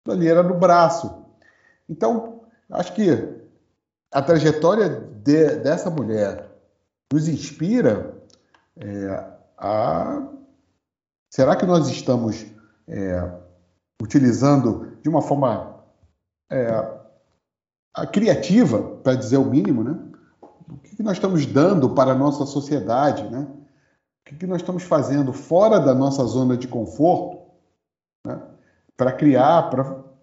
[0.09, 1.25] ali era no braço.
[1.89, 3.11] Então, acho que
[4.13, 6.49] a trajetória de, dessa mulher
[7.13, 8.15] nos inspira
[8.77, 9.27] é,
[9.59, 10.29] a.
[11.33, 12.45] Será que nós estamos
[12.89, 13.33] é,
[14.03, 15.85] utilizando de uma forma
[16.51, 16.67] é,
[18.13, 20.10] criativa, para dizer o mínimo, né?
[20.71, 23.47] O que nós estamos dando para a nossa sociedade, né?
[24.31, 27.41] O que nós estamos fazendo fora da nossa zona de conforto,
[28.25, 28.41] né?
[28.97, 29.71] Para criar,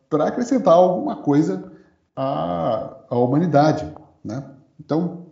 [0.10, 1.72] para acrescentar alguma coisa
[2.16, 4.50] à, à humanidade, né?
[4.80, 5.28] Então,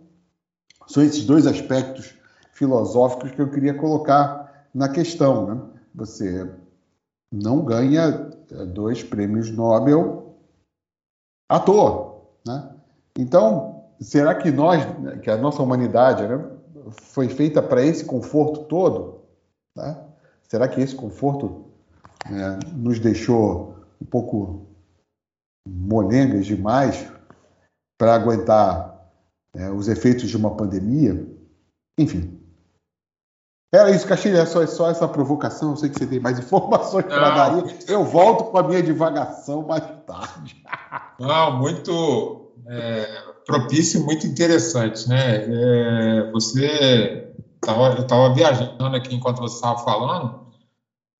[0.86, 2.14] são esses dois aspectos
[2.52, 5.62] filosóficos que eu queria colocar na questão, né?
[5.94, 6.50] Você
[7.32, 10.36] não ganha é, dois prêmios Nobel
[11.48, 12.74] à toa, né?
[13.18, 14.82] Então, será que nós,
[15.22, 16.44] que a nossa humanidade, né,
[16.90, 19.22] foi feita para esse conforto todo?
[19.76, 19.96] Né?
[20.48, 21.66] Será que esse conforto
[22.28, 24.66] né, nos deixou um pouco
[25.68, 27.10] molengas demais
[27.98, 29.10] para aguentar
[29.54, 31.26] né, os efeitos de uma pandemia?
[31.98, 32.40] Enfim.
[33.74, 35.70] Era isso, Castilho, é só, é só essa provocação.
[35.70, 37.64] Eu sei que você tem mais informações para dar.
[37.88, 40.64] Eu volto com a minha divagação mais tarde.
[41.18, 42.52] Não, muito.
[42.68, 45.36] É propício e muito interessante, né?
[45.36, 50.46] É, você, tava, eu estava viajando aqui enquanto você estava falando,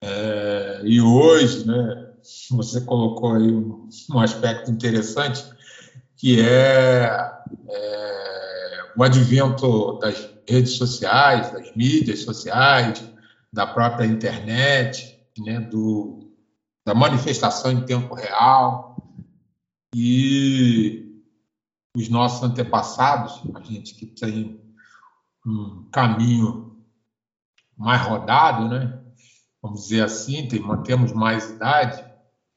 [0.02, 2.12] é, e hoje, né,
[2.50, 5.44] você colocou aí um, um aspecto interessante,
[6.16, 7.08] que é,
[7.68, 13.08] é, o advento das redes sociais, das mídias sociais,
[13.52, 16.18] da própria internet, né, do,
[16.84, 18.96] da manifestação em tempo real,
[19.94, 21.05] e
[21.96, 24.60] os nossos antepassados, a gente que tem
[25.46, 26.76] um caminho
[27.76, 29.00] mais rodado, né?
[29.62, 32.04] Vamos dizer assim, tem, mantemos mais idade.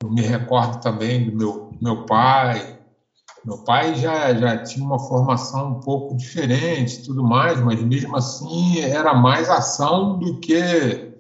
[0.04, 2.78] Eu me recordo também do meu, meu pai.
[3.45, 8.80] Meu pai já, já tinha uma formação um pouco diferente, tudo mais, mas mesmo assim
[8.80, 11.17] era mais ação do que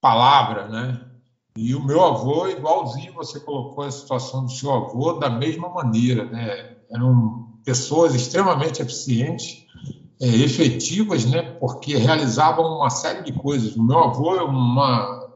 [0.00, 1.10] palavra, né?
[1.56, 6.24] E o meu avô, igualzinho, você colocou a situação do seu avô da mesma maneira,
[6.24, 6.76] né?
[6.90, 9.66] Eram pessoas extremamente eficientes,
[10.20, 13.74] é, efetivas, né, porque realizavam uma série de coisas.
[13.76, 15.30] O meu avô é uma,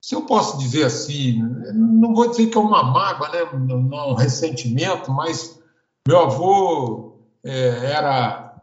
[0.00, 1.42] se eu posso dizer assim,
[1.74, 5.58] não vou dizer que é uma mágoa, né, não um ressentimento, mas
[6.06, 8.62] meu avô é, era,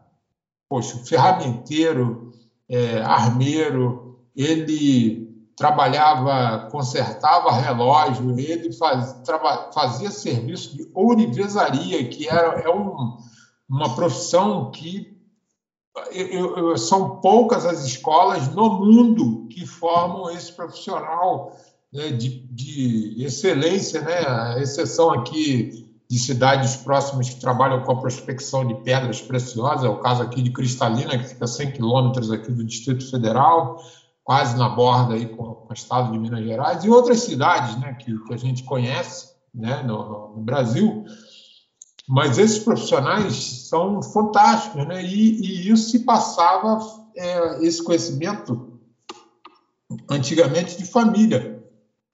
[0.68, 2.32] poxa, ferramenteiro,
[2.68, 5.21] é, armeiro, ele
[5.56, 13.16] trabalhava, consertava relógio, ele faz, traba, fazia serviço de ourivesaria, que era, é um,
[13.68, 15.12] uma profissão que
[16.10, 21.54] eu, eu, são poucas as escolas no mundo que formam esse profissional
[21.92, 24.26] né, de, de, excelência, né?
[24.26, 29.88] a exceção aqui de cidades próximas que trabalham com a prospecção de pedras preciosas, é
[29.88, 33.78] o caso aqui de Cristalina, que fica a 100 quilômetros aqui do Distrito Federal,
[34.24, 37.94] quase na borda aí com, com, o estado de Minas Gerais e outras cidades né,
[37.94, 41.04] que, que a gente conhece né, no, no, Brasil.
[42.08, 45.02] Mas esses profissionais são fantásticos, né?
[45.04, 46.78] E, e isso se passava,
[47.16, 48.80] é, esse conhecimento,
[50.10, 51.62] antigamente de família.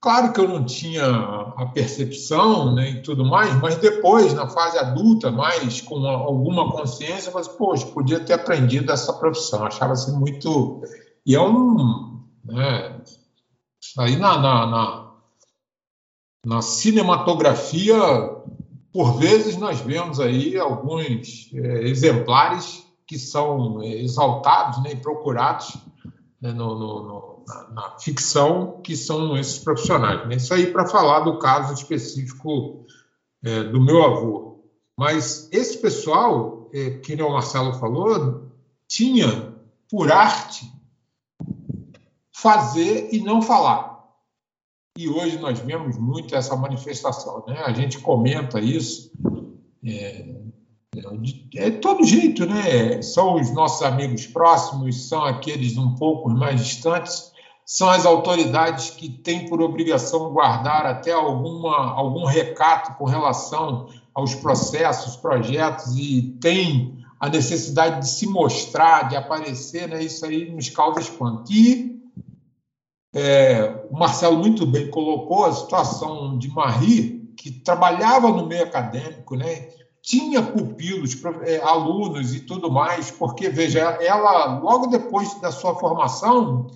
[0.01, 4.77] Claro que eu não tinha a, percepção né, e tudo mais, mas depois, na fase
[4.77, 9.65] adulta, mais com alguma consciência, mas, poxa, podia ter aprendido essa profissão.
[9.65, 10.81] Achava-se muito.
[11.25, 12.23] E é um.
[12.43, 13.01] Né,
[13.97, 15.11] aí na, na, na,
[16.45, 17.97] na, cinematografia,
[18.91, 25.77] por vezes, nós vemos aí alguns é, exemplares que são é, exaltados né, e procurados
[26.41, 30.27] né, no, no, no, na, na, ficção, que são esses profissionais.
[30.27, 30.35] Né?
[30.35, 32.85] Isso aí para falar do caso específico
[33.43, 34.63] é, do meu avô.
[34.97, 38.49] Mas esse pessoal, é, que o Marcelo falou,
[38.87, 39.53] tinha
[39.89, 40.78] por arte
[42.41, 43.99] fazer e não falar.
[44.97, 47.43] E hoje nós vemos muito essa manifestação.
[47.47, 47.61] Né?
[47.65, 49.11] A gente comenta isso.
[49.85, 50.25] É,
[51.55, 53.01] é todo jeito, né?
[53.01, 57.31] São os nossos amigos próximos, são aqueles um pouco mais distantes,
[57.65, 64.33] são as autoridades que têm por obrigação guardar até alguma, algum recato com relação aos
[64.35, 70.03] processos, projetos e tem a necessidade de se mostrar, de aparecer, né?
[70.03, 71.51] Isso aí nos causa espanto.
[71.51, 71.88] E
[73.13, 79.35] é, o Marcelo muito bem colocou a situação de Marie, que trabalhava no meio acadêmico,
[79.35, 79.69] né?
[80.01, 86.67] tinha pupilos, é, alunos e tudo mais, porque, veja, ela, logo depois da sua formação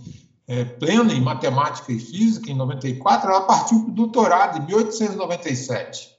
[0.48, 6.12] é, plena em matemática e física, em 94, ela partiu para o doutorado em 1897.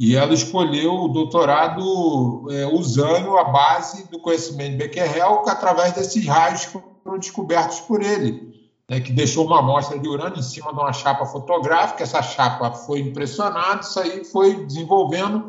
[0.00, 5.92] E ela escolheu o doutorado é, usando a base do conhecimento de Becquerel, que através
[5.92, 8.59] desses raios foram descobertos por ele,
[8.90, 12.02] né, que deixou uma amostra de urânio em cima de uma chapa fotográfica.
[12.02, 15.46] Essa chapa foi impressionada, isso aí foi desenvolvendo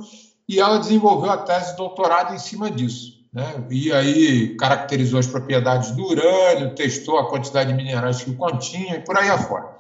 [0.48, 3.20] e ela desenvolveu a tese de doutorado em cima disso.
[3.34, 3.66] Né?
[3.72, 9.02] E aí caracterizou as propriedades do urânio, testou a quantidade de minerais que continha e
[9.04, 9.76] por aí afora.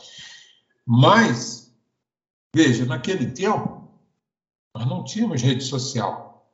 [0.84, 1.71] Mas,
[2.56, 3.88] veja, naquele tempo,
[4.76, 6.47] nós não tínhamos rede social.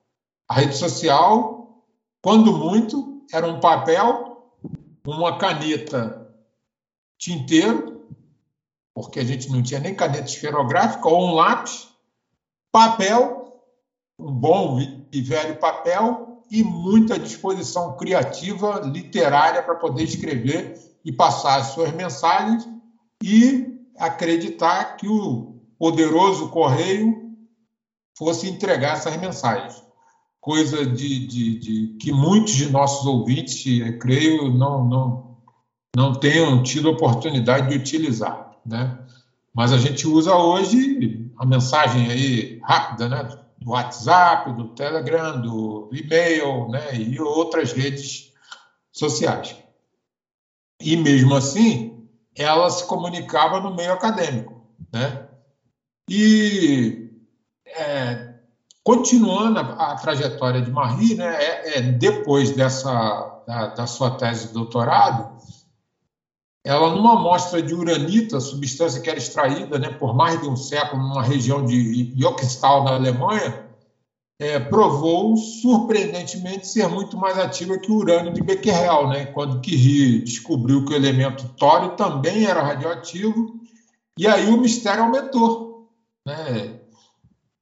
[0.50, 1.86] A rede social,
[2.22, 4.52] quando muito, era um papel,
[5.06, 6.27] uma caneta
[7.18, 8.08] tinteiro,
[8.94, 11.88] porque a gente não tinha nem caneta esferográfica, ou um lápis,
[12.72, 13.38] papel
[14.20, 14.80] um bom
[15.12, 21.94] e velho papel e muita disposição criativa, literária, para poder escrever e passar as suas
[21.94, 22.68] mensagens
[23.24, 27.36] e acreditar que o poderoso correio
[28.18, 29.84] fosse entregar essas mensagens.
[30.40, 33.64] Coisa de, de, de que muitos de nossos ouvintes,
[34.00, 35.27] creio, não, não,
[35.96, 38.52] não tenham tido oportunidade de utilizar.
[38.66, 38.98] Né?
[39.54, 43.24] Mas a gente usa hoje a mensagem aí rápida, né?
[43.60, 48.32] do WhatsApp, do Telegram, do e-mail né, e outras redes
[48.92, 49.56] sociais.
[50.80, 54.68] E mesmo assim, ela se comunicava no meio acadêmico.
[54.94, 55.28] Né?
[56.10, 57.12] E
[57.66, 58.36] é,
[58.84, 64.48] continuando a, a, trajetória de Marie, né, é, é depois dessa da, da, sua tese
[64.48, 65.38] de doutorado,
[66.68, 71.02] ela numa amostra de uranita, substância que era extraída né, por mais de um século
[71.02, 73.66] numa região de Jochsthal, na Alemanha,
[74.38, 79.28] é, provou surpreendentemente ser muito mais ativa que o urânio de Becquerel, né?
[79.28, 83.60] quando Curie descobriu que o elemento tório também era radioativo,
[84.20, 85.90] e aí o mistério aumentou.
[86.28, 86.77] Né?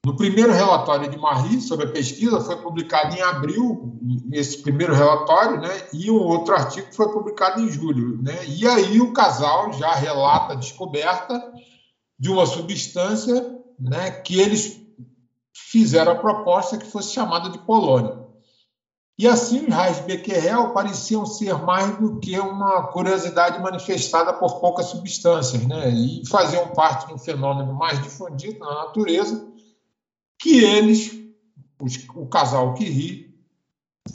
[0.05, 3.97] No primeiro relatório de Marie sobre a pesquisa, foi publicado em abril,
[4.31, 5.87] esse primeiro relatório, né?
[5.91, 8.21] e um outro artigo foi publicado em julho.
[8.21, 8.37] Né?
[8.45, 11.41] E aí o casal já relata a descoberta
[12.19, 14.79] de uma substância né, que eles
[15.51, 18.27] fizeram a proposta que fosse chamada de polônio.
[19.17, 24.85] E assim, os raios Becquerel pareciam ser mais do que uma curiosidade manifestada por poucas
[24.85, 25.89] substâncias, né?
[25.89, 29.54] e faziam parte de um fenômeno mais difundido na natureza,
[30.39, 31.11] que eles,
[31.81, 33.35] os, o casal Curie,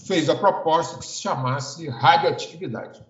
[0.06, 3.04] fez a proposta que se chamasse radioatividade.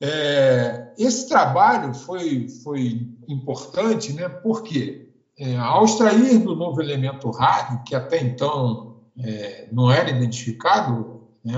[0.00, 4.28] É, esse trabalho foi, foi importante, né?
[4.28, 5.08] Porque
[5.38, 11.54] é, ao extrair do novo elemento rádio, que até então é, não era identificado, né?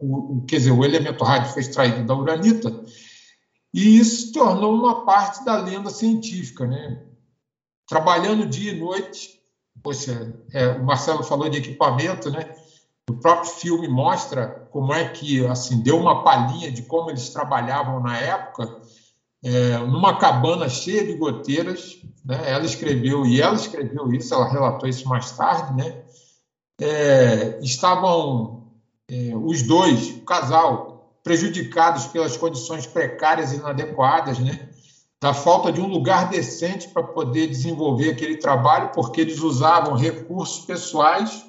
[0.00, 2.84] O, o, quer dizer, o elemento rádio foi extraído da uranita,
[3.72, 7.02] e isso se tornou uma parte da lenda científica, né?
[7.86, 9.40] Trabalhando dia e noite.
[9.82, 12.48] Poxa, é, o Marcelo falou de equipamento, né?
[13.08, 18.00] O próprio filme mostra como é que, assim, deu uma palhinha de como eles trabalhavam
[18.00, 18.80] na época,
[19.42, 21.98] é, numa cabana cheia de goteiras.
[22.24, 22.40] Né?
[22.50, 26.02] Ela escreveu, e ela escreveu isso, ela relatou isso mais tarde, né?
[26.80, 28.72] É, estavam
[29.08, 34.70] é, os dois, o casal, prejudicados pelas condições precárias e inadequadas, né?
[35.24, 40.66] Da falta de um lugar decente para poder desenvolver aquele trabalho, porque eles usavam recursos
[40.66, 41.46] pessoais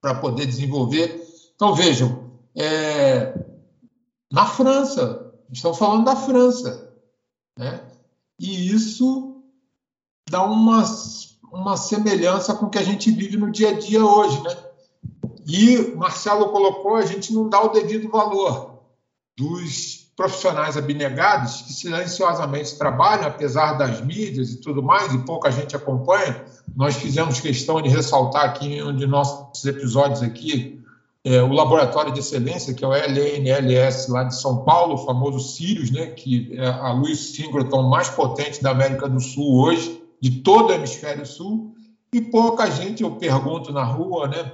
[0.00, 1.24] para poder desenvolver.
[1.54, 3.32] Então, vejam, é,
[4.28, 6.92] na França, estamos falando da França,
[7.56, 7.80] né?
[8.40, 9.40] e isso
[10.28, 10.82] dá uma,
[11.52, 14.42] uma semelhança com o que a gente vive no dia a dia hoje.
[14.42, 14.56] Né?
[15.46, 18.80] E Marcelo colocou, a gente não dá o devido valor
[19.36, 25.76] dos profissionais abnegados que silenciosamente trabalham, apesar das mídias e tudo mais, e pouca gente
[25.76, 26.44] acompanha.
[26.74, 30.82] Nós fizemos questão de ressaltar aqui em um de nossos episódios aqui
[31.24, 35.38] é, o Laboratório de Excelência, que é o LNLS lá de São Paulo, o famoso
[35.38, 40.42] Sirius, né, que é a luz síncroton mais potente da América do Sul hoje, de
[40.42, 41.76] todo o hemisfério sul,
[42.12, 44.52] e pouca gente, eu pergunto na rua, né,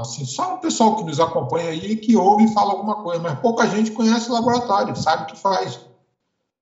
[0.00, 3.38] assim, só o pessoal que nos acompanha aí que ouve e fala alguma coisa, mas
[3.40, 5.78] pouca gente conhece o laboratório, sabe o que faz.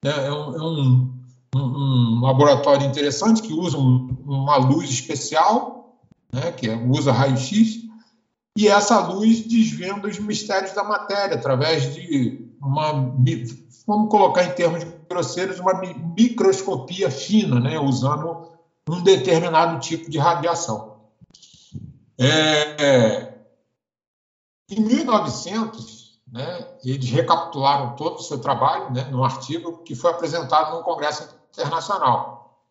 [0.05, 1.13] É, é um, é um,
[1.55, 5.99] um, um laboratório interessante que usa uma luz especial,
[6.33, 7.83] né, que é, usa raio-x,
[8.59, 13.15] e essa luz desvenda os mistérios da matéria através de uma,
[13.87, 15.81] vamos colocar em termos grosseiros, uma
[16.19, 18.52] microscopia fina, né, usando
[18.89, 21.01] um determinado tipo de radiação.
[22.19, 23.33] É, é
[24.71, 30.77] em 1900, né, eles recapitularam todo o seu trabalho né, num artigo que foi apresentado
[30.77, 32.67] no Congresso Internacional.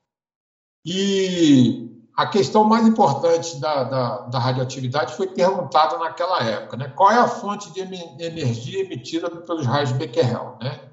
[0.83, 6.87] E a questão mais importante da, da, da radioatividade foi perguntada naquela época, né?
[6.89, 10.90] Qual é a fonte de energia emitida pelos raios Becquerel, né?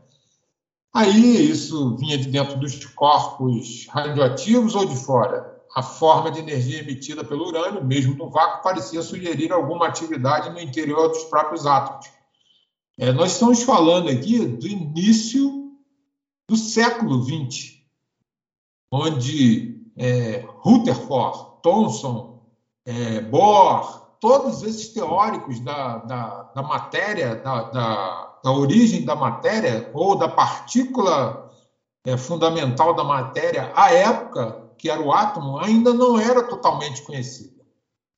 [0.98, 5.56] Aí isso vinha de dentro dos corpos radioativos ou de fora?
[5.76, 10.58] A forma de energia emitida pelo urânio, mesmo no vácuo, parecia sugerir alguma atividade no
[10.58, 12.10] interior dos próprios átomos.
[12.98, 15.70] É, nós estamos falando aqui do início
[16.50, 17.76] do século XX,
[18.90, 22.42] onde é, Rutherford, Thomson,
[22.84, 29.90] é, Bohr, todos esses teóricos da, da, da matéria, da, da, da, origem da matéria
[29.94, 31.50] ou da partícula
[32.04, 37.58] é, fundamental da matéria, à época que era o átomo, ainda não era totalmente conhecida.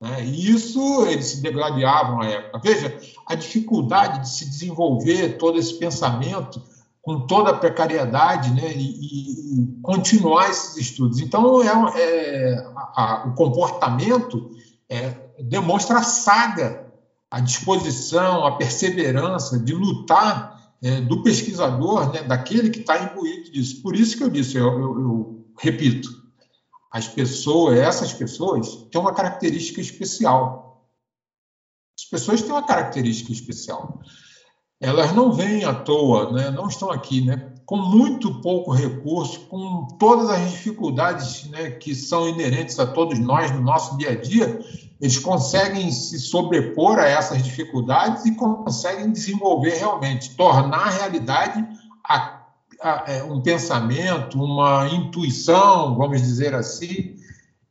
[0.01, 0.25] Né?
[0.25, 2.61] E isso eles se degladiavam à época.
[2.63, 6.63] Veja, a dificuldade de se desenvolver todo esse pensamento
[7.03, 11.21] com toda a precariedade né, e, e continuar esses estudos.
[11.21, 14.51] Então, é, é a, a, o comportamento
[14.89, 16.90] é, demonstra a saga,
[17.31, 23.83] a disposição, a perseverança de lutar é, do pesquisador, né, daquele que está imbuído disso.
[23.83, 26.09] Por isso que eu disse, eu, eu, eu repito,
[26.91, 30.89] as pessoas, essas pessoas têm uma característica especial.
[31.99, 34.01] As pessoas têm uma característica especial
[34.81, 36.51] elas não vêm à toa, né?
[36.51, 37.55] não estão aqui, né?
[37.67, 43.51] com muito pouco recurso, com todas as dificuldades né, que são inerentes a todos nós
[43.53, 44.59] no nosso dia a dia,
[45.01, 51.67] eles conseguem se sobrepor a essas dificuldades e conseguem desenvolver realmente, tornar realidade
[52.05, 52.43] a,
[52.83, 57.17] a, é, um pensamento, uma intuição, vamos dizer assim,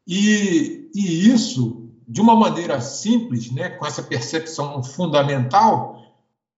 [0.07, 5.99] e, e isso, de uma maneira simples, né, com essa percepção fundamental,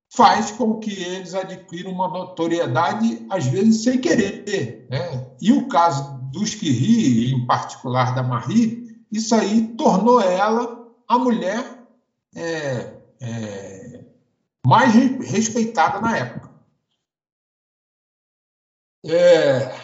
[0.09, 4.87] faz com que eles adquiram uma notoriedade, às vezes sem querer.
[4.89, 5.27] Né?
[5.41, 11.17] E o caso dos que ri, em particular da Marie, isso aí tornou ela a
[11.17, 11.85] mulher
[12.35, 14.05] é, é,
[14.65, 16.51] mais respeitada na época.
[19.05, 19.75] É,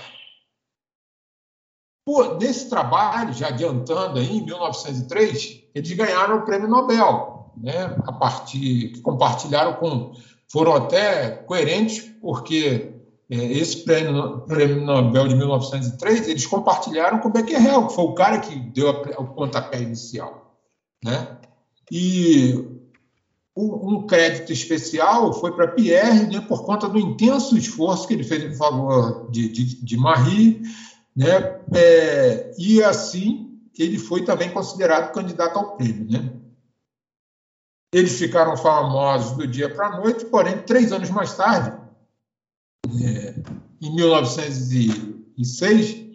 [2.05, 8.13] por, nesse trabalho, já adiantando aí, em 1903, eles ganharam o prêmio Nobel né, a
[8.13, 10.13] partir compartilharam com
[10.49, 12.96] foram até coerentes porque
[13.29, 18.55] esse prêmio, prêmio, Nobel de 1903 eles compartilharam com Becquerel, que foi o cara que
[18.55, 20.55] deu a, o pontapé inicial,
[21.03, 21.37] né?
[21.91, 22.77] E
[23.55, 28.43] um crédito especial foi para Pierre, né, por conta do intenso esforço que ele fez
[28.43, 30.61] em favor de, de, de Marie,
[31.15, 36.33] né, é, e assim ele foi também considerado candidato ao prêmio, né?
[37.93, 41.75] Eles ficaram famosos do dia para a noite, porém, três anos mais tarde,
[42.85, 43.33] é,
[43.81, 46.05] em 1906,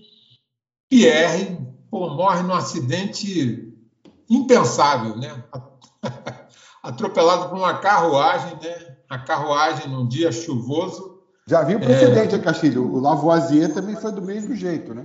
[0.89, 1.59] Pierre
[1.91, 3.75] pô, morre num acidente
[4.29, 5.43] impensável, né?
[6.83, 8.97] atropelado por uma carruagem, né?
[9.09, 11.21] A carruagem num dia chuvoso.
[11.47, 12.39] Já vi o precedente, é...
[12.39, 12.91] Castilho.
[12.91, 15.05] O Lavoisier também foi do mesmo jeito, né?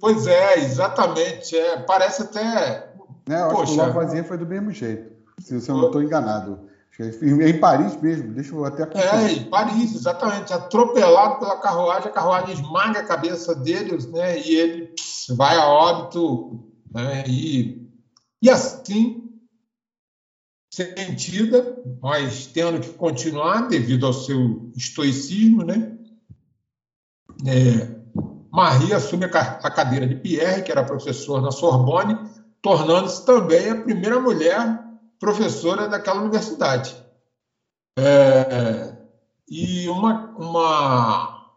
[0.00, 1.56] Pois é, exatamente.
[1.56, 2.92] É, parece até.
[3.26, 6.60] Né, Poxa, acho que o Lavoisier foi do mesmo jeito se eu não estou enganado.
[6.98, 10.52] É em Paris mesmo, deixa eu até É, em Paris, exatamente.
[10.52, 14.40] Atropelado pela carruagem, a carruagem esmaga a cabeça dele, né?
[14.40, 14.94] E ele
[15.36, 17.24] vai a óbito, né?
[17.28, 17.86] E,
[18.40, 19.30] e assim,
[20.72, 25.98] sentida, mas tendo que continuar devido ao seu estoicismo, né?
[27.46, 27.94] É,
[28.50, 32.18] Marie assume a cadeira de Pierre, que era professor na Sorbonne,
[32.62, 34.85] tornando-se também a primeira mulher
[35.18, 36.96] professora daquela universidade.
[37.98, 38.96] É,
[39.48, 41.52] e uma, uma,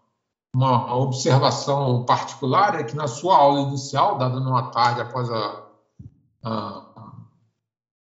[0.55, 5.65] uma observação particular é que na sua aula inicial, dada numa tarde após a,
[6.43, 7.13] a,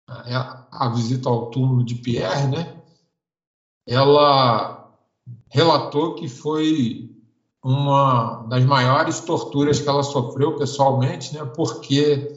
[0.08, 2.82] a, a visita ao túmulo de Pierre, né,
[3.88, 4.92] ela
[5.50, 7.10] relatou que foi
[7.64, 12.36] uma das maiores torturas que ela sofreu pessoalmente, né, porque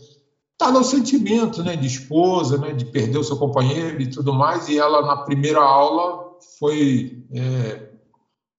[0.54, 4.68] está no sentimento né, de esposa, né, de perder o seu companheiro e tudo mais,
[4.68, 7.90] e ela, na primeira aula, foi é,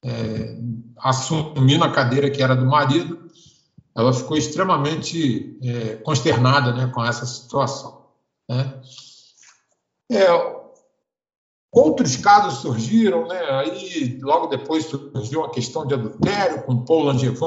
[0.03, 0.57] é,
[0.97, 3.25] assumindo a cadeira que era do marido,
[3.95, 8.05] ela ficou extremamente é, consternada né, com essa situação.
[8.49, 8.81] Né?
[10.11, 10.27] É,
[11.71, 13.39] outros casos surgiram, né?
[13.51, 17.39] aí logo depois surgiu a questão de adultério com Paul Langevin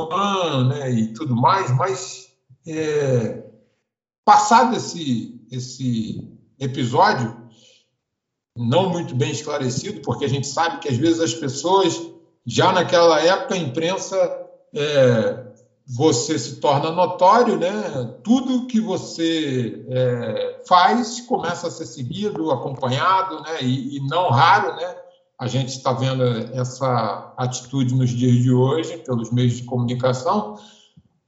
[0.69, 2.29] né, e tudo mais, mas
[2.67, 3.48] é,
[4.29, 6.23] Passado esse, esse
[6.61, 7.35] episódio,
[8.55, 11.99] não muito bem esclarecido, porque a gente sabe que às vezes as pessoas,
[12.45, 14.17] já naquela época, a imprensa,
[14.75, 15.47] é,
[15.87, 18.19] você se torna notório, né?
[18.23, 23.63] tudo que você é, faz começa a ser seguido, acompanhado, né?
[23.63, 24.95] e, e não raro, né?
[25.41, 26.23] a gente está vendo
[26.53, 30.59] essa atitude nos dias de hoje pelos meios de comunicação,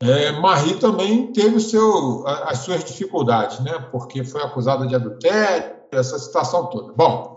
[0.03, 3.79] é, Marie também teve seu, as suas dificuldades, né?
[3.91, 6.93] porque foi acusada de adultério, essa situação toda.
[6.95, 7.37] Bom,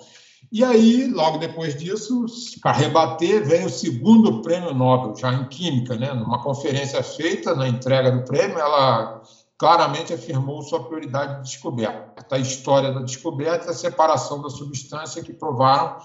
[0.51, 2.25] e aí, logo depois disso,
[2.61, 6.13] para rebater, vem o segundo prêmio Nobel, já em Química, né?
[6.13, 9.21] numa conferência feita na entrega do prêmio, ela
[9.57, 15.23] claramente afirmou sua prioridade de descoberta, a história da descoberta e a separação da substância
[15.23, 15.97] que provaram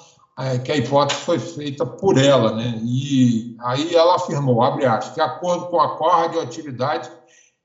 [0.64, 2.80] que a hipótese foi feita por ela, né?
[2.84, 7.10] E aí ela afirmou, abre aspas, de acordo com a cor, a radioatividade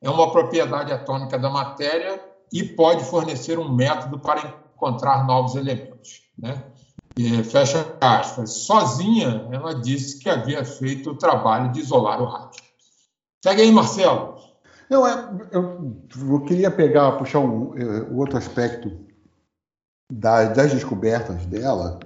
[0.01, 2.19] é uma propriedade atômica da matéria
[2.51, 6.63] e pode fornecer um método para encontrar novos elementos, né?
[7.15, 8.51] E, fecha aspas.
[8.51, 12.63] Sozinha, ela disse que havia feito o trabalho de isolar o rádio.
[13.43, 14.35] Segue aí, Marcelo.
[14.89, 18.91] Não, é, eu, eu queria pegar, puxar um, é, outro aspecto
[20.11, 21.99] das descobertas dela,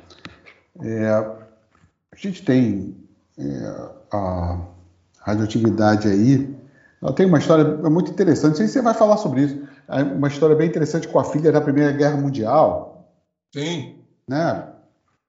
[0.82, 2.95] é, a gente tem
[3.38, 4.59] é, a
[5.19, 6.55] radioatividade aí.
[7.01, 8.51] Ela tem uma história muito interessante.
[8.51, 9.67] Não sei se você vai falar sobre isso.
[9.88, 13.11] É uma história bem interessante com a filha da Primeira Guerra Mundial.
[13.53, 13.95] Sim.
[14.28, 14.67] Né?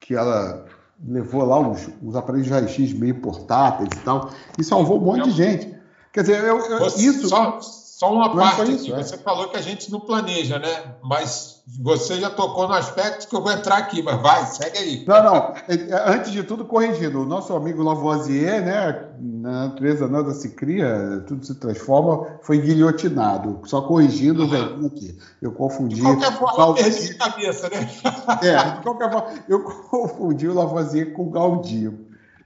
[0.00, 0.66] Que ela
[1.06, 5.24] levou lá uns, uns aparelhos de raio-x meio portáteis e tal, e salvou um monte
[5.24, 5.78] de gente.
[6.12, 7.28] Quer dizer, eu, eu, isso.
[7.28, 7.60] Só,
[7.98, 8.92] só uma não parte isso, aqui.
[8.92, 9.02] É.
[9.02, 10.94] Você falou que a gente não planeja, né?
[11.02, 15.04] Mas você já tocou no aspecto que eu vou entrar aqui, mas vai, segue aí.
[15.04, 15.54] Não, não.
[15.66, 17.20] É, é, antes de tudo, corrigindo.
[17.20, 19.08] O nosso amigo Lavoisier, né?
[19.18, 23.62] Na natureza nada se cria, tudo se transforma, foi guilhotinado.
[23.64, 24.46] Só corrigindo uhum.
[24.46, 25.18] o velhinho aqui.
[25.42, 25.96] Eu confundi.
[25.96, 27.90] De qualquer forma, eu perdi de cabeça, né?
[28.46, 31.98] É, de qualquer forma, eu confundi o Lavoisier com o Gaudí, uhum.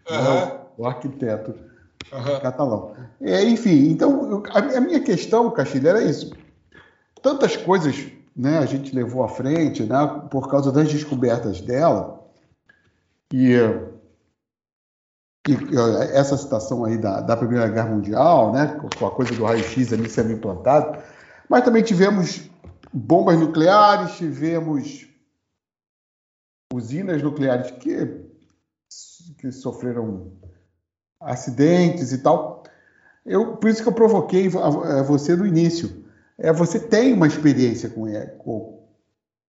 [0.08, 1.54] né, o arquiteto
[2.10, 2.40] uhum.
[2.40, 2.94] catalão.
[3.20, 6.32] É, enfim, então, a, a minha questão, Castilho, era isso.
[7.22, 9.98] Tantas coisas né, a gente levou à frente né,
[10.30, 12.20] por causa das descobertas dela.
[13.32, 13.54] E,
[15.48, 15.54] e
[16.12, 20.08] essa situação aí da, da, Primeira Guerra Mundial, né, com a coisa do raio-x ali
[20.08, 21.02] sendo implantado,
[21.48, 22.48] mas também tivemos
[22.92, 25.06] bombas nucleares, tivemos
[26.72, 28.24] usinas nucleares que,
[29.38, 30.32] que sofreram
[31.22, 32.62] acidentes e tal.
[33.24, 36.04] Eu, por isso que eu provoquei você no início.
[36.38, 38.06] É, você tem uma experiência com,
[38.38, 38.82] com,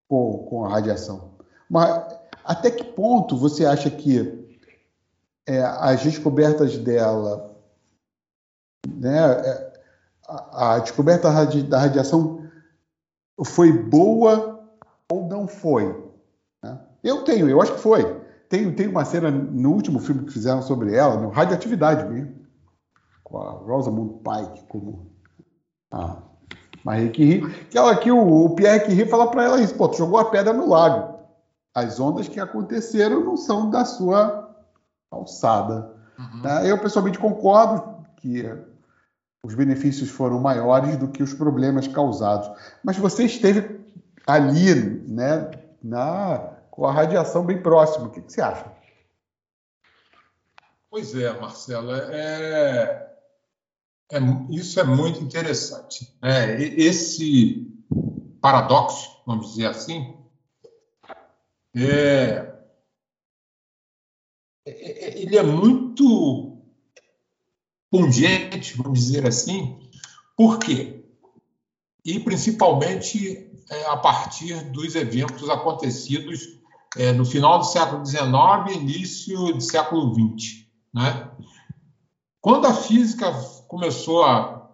[0.08, 1.32] com, com a radiação.
[1.70, 2.04] Mas
[2.44, 4.48] até que ponto você acha que
[5.48, 7.56] é, as descobertas dela,
[8.88, 9.74] né, é,
[10.28, 11.30] a, a descoberta
[11.64, 12.48] da radiação
[13.44, 14.64] foi boa
[15.12, 15.86] ou não foi?
[16.62, 16.80] Né?
[17.04, 18.23] Eu tenho, eu acho que foi.
[18.54, 22.36] Tem, tem uma cena no último filme que fizeram sobre ela, no Radioatividade mesmo,
[23.24, 25.12] com a Rosamund Pike como
[25.92, 26.18] a
[26.86, 29.98] Marie Curie, que, ela, que o, o Pierre Curie fala para ela isso, pô, tu
[29.98, 31.18] jogou a pedra no lago.
[31.74, 34.56] As ondas que aconteceram não são da sua
[35.10, 35.92] alçada.
[36.20, 36.44] Uhum.
[36.44, 36.70] Né?
[36.70, 38.48] Eu pessoalmente concordo que
[39.44, 42.52] os benefícios foram maiores do que os problemas causados.
[42.84, 43.84] Mas você esteve
[44.28, 44.76] ali,
[45.08, 45.50] né,
[45.82, 48.08] na com a radiação bem próxima.
[48.08, 48.76] O que, que você acha?
[50.90, 53.16] Pois é, Marcelo, é,
[54.12, 54.20] é,
[54.50, 56.18] isso é muito interessante.
[56.20, 57.72] É, esse
[58.42, 60.18] paradoxo, vamos dizer assim,
[61.76, 62.52] é,
[64.66, 66.58] é, é, ele é muito
[67.92, 69.80] pungente, vamos dizer assim,
[70.36, 71.06] por quê?
[72.04, 76.63] E principalmente é, a partir dos eventos acontecidos
[76.98, 80.66] é, no final do século XIX início do século XX.
[80.94, 81.32] Né?
[82.42, 83.32] Quando a física
[83.68, 84.70] começou a,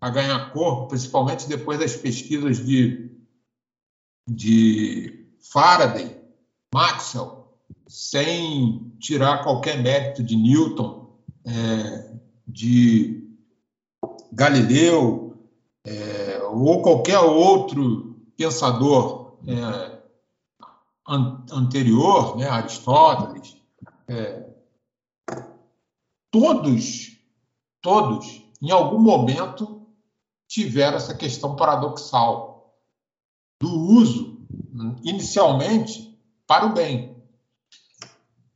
[0.00, 3.10] a ganhar corpo, principalmente depois das pesquisas de,
[4.28, 6.20] de Faraday,
[6.74, 7.42] Maxwell,
[7.86, 12.12] sem tirar qualquer mérito de Newton, é,
[12.46, 13.22] de
[14.32, 15.36] Galileu
[15.84, 19.91] é, ou qualquer outro pensador é,
[21.06, 23.56] an anterior, né, Aristóteles,
[24.08, 24.46] é,
[26.30, 27.18] todos,
[27.80, 29.86] todos, em algum momento,
[30.48, 32.76] tiveram essa questão paradoxal
[33.60, 34.46] do uso,
[35.02, 37.16] inicialmente, para o bem.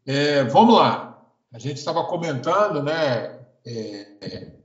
[0.04, 1.26] É, vamos lá.
[1.52, 3.44] A gente estava comentando, né?
[3.64, 4.56] É,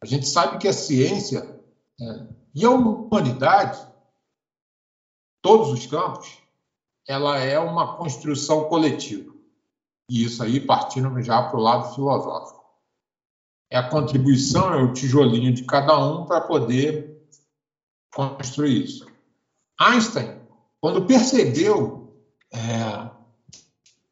[0.00, 1.60] a gente sabe que a ciência
[2.00, 3.80] é, e a humanidade,
[5.40, 6.38] todos os campos,
[7.06, 9.32] ela é uma construção coletiva.
[10.10, 12.64] E isso aí partindo já para o lado filosófico.
[13.70, 17.16] É a contribuição, é o tijolinho de cada um para poder
[18.14, 19.06] construir isso.
[19.78, 20.40] Einstein,
[20.80, 22.14] quando percebeu
[22.52, 23.10] é,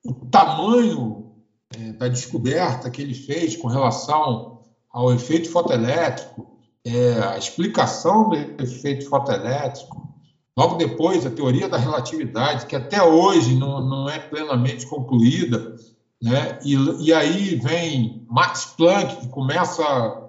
[0.04, 1.36] o tamanho
[1.74, 8.36] é, da descoberta que ele fez com relação ao efeito fotoelétrico, é, a explicação do
[8.62, 10.13] efeito fotoelétrico,
[10.56, 15.74] Logo depois, a teoria da relatividade, que até hoje não, não é plenamente concluída,
[16.22, 16.58] né?
[16.64, 16.74] E,
[17.04, 19.82] e, aí vem Max Planck, que começa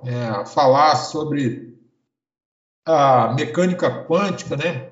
[0.04, 1.78] é, a falar sobre
[2.86, 4.90] a mecânica quântica, né?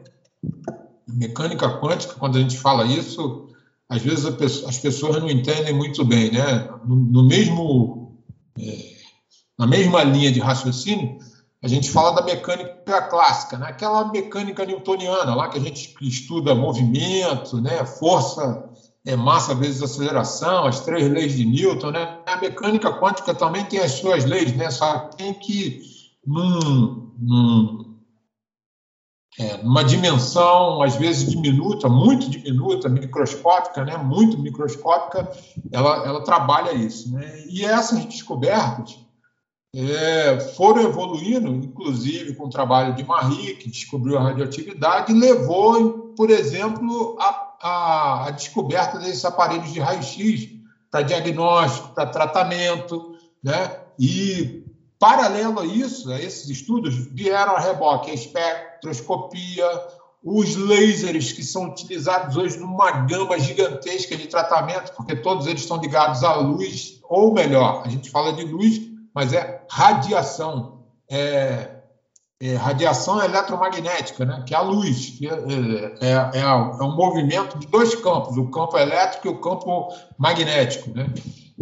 [1.08, 3.50] Mecânica quântica, quando a gente fala isso,
[3.90, 4.26] às vezes
[4.66, 6.70] as pessoas não entendem muito bem, né?
[6.86, 8.24] No, no mesmo,
[8.60, 8.94] é,
[9.58, 11.18] na mesma linha de raciocínio,
[11.64, 13.68] a gente fala da mecânica clássica, né?
[13.70, 17.86] aquela mecânica newtoniana, lá que a gente estuda movimento, né?
[17.86, 18.70] força,
[19.06, 21.92] é, massa vezes aceleração, as três leis de Newton.
[21.92, 22.20] Né?
[22.26, 24.70] A mecânica quântica também tem as suas leis, né?
[24.70, 25.80] só tem que,
[26.28, 27.98] num, num,
[29.40, 33.96] é, numa dimensão, às vezes diminuta, muito diminuta, microscópica, né?
[33.96, 35.32] muito microscópica,
[35.72, 37.10] ela, ela trabalha isso.
[37.14, 37.46] Né?
[37.48, 39.03] E essas descobertas
[39.76, 46.14] é, foram evoluindo, inclusive com o trabalho de Marie, que descobriu a radioatividade, e levou,
[46.16, 50.50] por exemplo, a, a, a descoberta desses aparelhos de raio-x
[50.92, 53.80] para diagnóstico, para tratamento, né?
[53.98, 54.64] E
[55.00, 59.66] paralelo a isso, a esses estudos, vieram a reboque a espectroscopia,
[60.24, 65.82] os lasers que são utilizados hoje numa gama gigantesca de tratamento, porque todos eles estão
[65.82, 70.84] ligados à luz, ou melhor, a gente fala de luz mas é radiação.
[71.10, 71.84] É,
[72.44, 74.44] é, radiação eletromagnética, né?
[74.46, 75.34] que é a luz, que é,
[76.02, 79.88] é, é, é, um movimento de dois campos, o campo elétrico e o campo
[80.18, 80.90] magnético.
[80.94, 81.08] Né?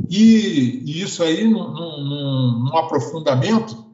[0.10, 3.92] E, e isso aí, num, num, num aprofundamento,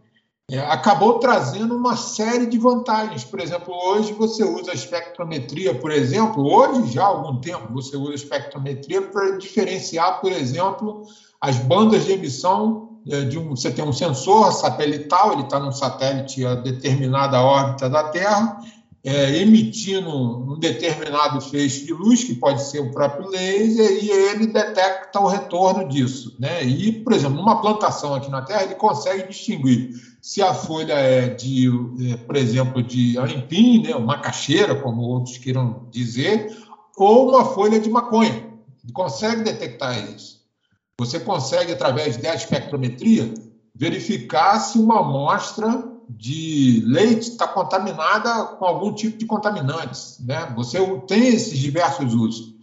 [0.49, 3.25] é, acabou trazendo uma série de vantagens.
[3.25, 8.15] Por exemplo, hoje você usa espectrometria, por exemplo, hoje já há algum tempo você usa
[8.15, 11.03] espectrometria para diferenciar, por exemplo,
[11.41, 15.71] as bandas de emissão é, de um, você tem um sensor satelital, ele está num
[15.71, 18.59] satélite a determinada órbita da Terra,
[19.03, 24.47] é, emitindo um determinado feixe de luz, que pode ser o próprio laser, e ele
[24.47, 26.35] detecta o retorno disso.
[26.37, 26.65] Né?
[26.65, 29.91] E, por exemplo, numa plantação aqui na Terra, ele consegue distinguir
[30.21, 31.69] se a folha é de,
[32.11, 33.95] é, por exemplo, de aipim, né?
[33.95, 36.53] uma caixeira, como outros queiram dizer,
[36.97, 38.45] ou uma folha de maconha.
[38.83, 40.36] Ele consegue detectar isso.
[40.99, 43.33] Você consegue, através da espectrometria,
[43.75, 50.17] verificar se uma amostra de leite está contaminada com algum tipo de contaminantes.
[50.25, 50.51] Né?
[50.55, 52.55] Você tem esses diversos usos.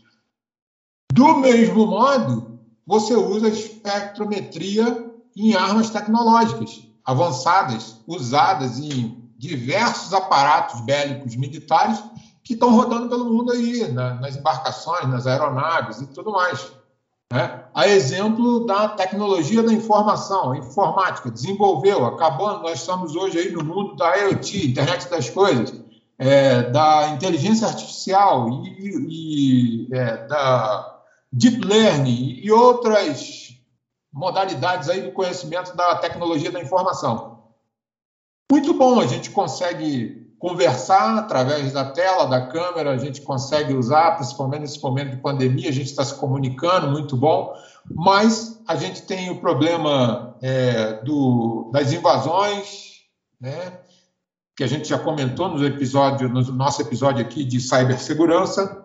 [1.12, 10.80] Do mesmo modo, você usa a espectrometria em armas tecnológicas avançadas, usadas em diversos aparatos
[10.80, 12.03] bélicos militares
[12.43, 16.72] que estão rodando pelo mundo aí, nas embarcações, nas aeronaves e tudo mais.
[17.35, 17.64] Né?
[17.74, 23.64] A exemplo da tecnologia da informação, a informática, desenvolveu, acabou, nós estamos hoje aí no
[23.64, 25.85] mundo da IoT, internet das coisas.
[26.18, 31.01] é, da inteligência artificial e, e é, da
[31.32, 33.59] deep learning e outras
[34.12, 37.43] modalidades aí do conhecimento da tecnologia da informação.
[38.51, 44.16] Muito bom, a gente consegue conversar através da tela, da câmera, a gente consegue usar,
[44.16, 47.55] principalmente nesse momento de pandemia, a gente está se comunicando, muito bom,
[47.90, 53.05] mas a gente tem o problema é, do, das invasões,
[53.40, 53.78] né,
[54.55, 58.84] que a gente já comentou no episódio, no nosso episódio aqui de cibersegurança,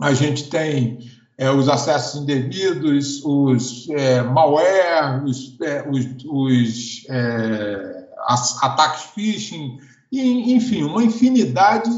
[0.00, 1.00] a gente tem
[1.38, 8.06] é, os acessos indevidos, os é, malware, os, é, os, os é,
[8.62, 9.80] ataques phishing,
[10.12, 11.90] e, enfim, uma infinidade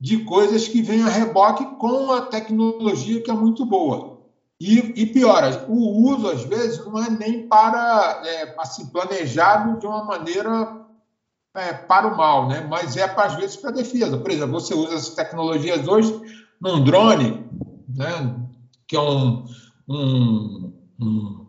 [0.00, 4.20] de coisas que vêm a reboque com a tecnologia que é muito boa.
[4.60, 9.86] E, e pior, o uso, às vezes, não é nem para é, assim, planejado de
[9.86, 10.84] uma maneira
[11.54, 12.66] é, para o mal, né?
[12.68, 14.18] mas é, às vezes, para defesa.
[14.18, 16.20] Por exemplo, você usa essas tecnologias hoje
[16.60, 17.48] num drone,
[17.88, 18.36] né?
[18.88, 19.46] que é um,
[19.88, 21.46] um, um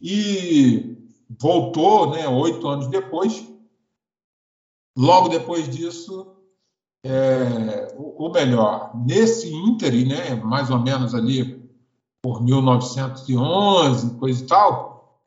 [0.01, 0.97] e
[1.41, 3.47] voltou né, oito anos depois.
[4.97, 6.35] Logo depois disso,
[7.05, 11.69] é, ou melhor, nesse ínterim, né, mais ou menos ali
[12.23, 15.23] por 1911, coisa e tal,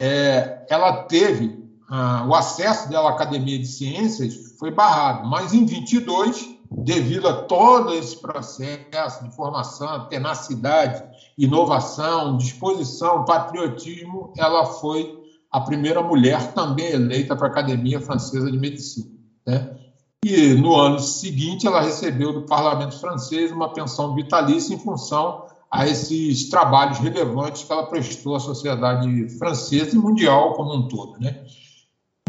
[0.00, 5.66] é, ela teve ah, o acesso dela à Academia de Ciências foi barrado, mas em
[5.66, 11.02] 22 devido a todo esse processo de formação, tenacidade,
[11.36, 15.18] inovação, disposição, patriotismo, ela foi
[15.50, 19.10] a primeira mulher também eleita para a Academia Francesa de Medicina.
[19.44, 19.76] Né?
[20.24, 25.86] E no ano seguinte, ela recebeu do parlamento francês uma pensão vitalícia em função a
[25.88, 31.18] esses trabalhos relevantes que ela prestou à sociedade francesa e mundial como um todo.
[31.18, 31.44] Né?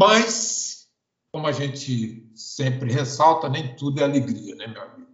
[0.00, 0.71] Mas,
[1.32, 5.10] como a gente sempre ressalta, nem tudo é alegria, né, meu amigo?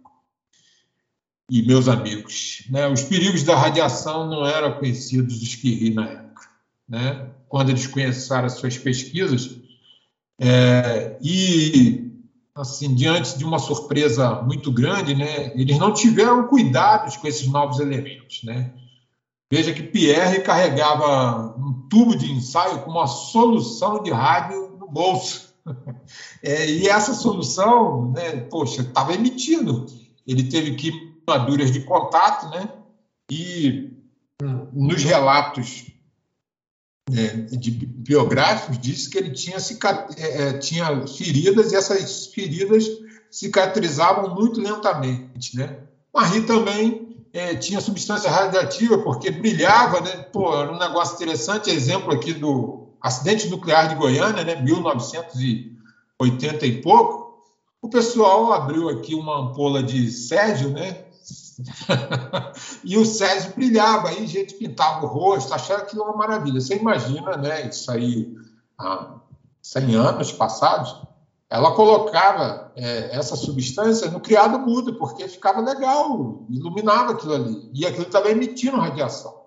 [1.49, 2.87] E meus amigos, né?
[2.87, 6.47] Os perigos da radiação não eram conhecidos dos que na época,
[6.87, 7.31] né?
[7.47, 9.57] Quando eles começaram as suas pesquisas,
[10.39, 12.11] é, e
[12.53, 15.53] assim diante de uma surpresa muito grande, né?
[15.55, 18.73] Eles não tiveram cuidados com esses novos elementos, né?
[19.51, 25.48] Veja que Pierre carregava um tubo de ensaio com uma solução de rádio no bolso
[26.43, 29.85] é, e essa solução, né, poxa, estava emitindo.
[30.25, 32.69] Ele teve queimaduras de contato, né?
[33.31, 33.91] E
[34.73, 35.85] nos relatos
[37.11, 39.57] é, de biográficos disse que ele tinha,
[40.17, 42.85] é, é, tinha feridas e essas feridas
[43.31, 45.79] cicatrizavam muito lentamente, né?
[46.13, 50.23] Marie também é, tinha substância radioativa porque brilhava, né?
[50.31, 56.81] Pô, era um negócio interessante, exemplo aqui do acidente nuclear de Goiânia, né, 1980 e
[56.81, 57.29] pouco,
[57.81, 61.05] o pessoal abriu aqui uma ampola de Césio, né?
[62.83, 66.59] e o Césio brilhava, aí gente pintava o rosto, achava aquilo uma maravilha.
[66.59, 67.67] Você imagina, né?
[67.67, 68.35] Isso aí
[68.77, 69.15] há
[69.61, 71.01] 100 anos passados,
[71.49, 77.71] ela colocava é, essa substância no criado mudo, porque ficava legal, iluminava aquilo ali.
[77.73, 79.39] E aquilo estava emitindo radiação.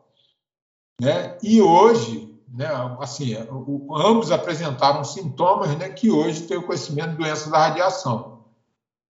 [1.00, 1.36] Né?
[1.42, 2.68] E hoje, né,
[3.00, 8.42] assim, o, ambos apresentaram sintomas né, que hoje tem o conhecimento de doenças da radiação.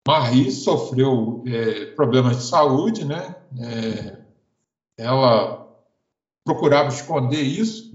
[0.06, 3.34] Marie sofreu é, problemas de saúde, né?
[3.58, 4.18] É,
[4.96, 5.66] ela
[6.44, 7.92] procurava esconder isso.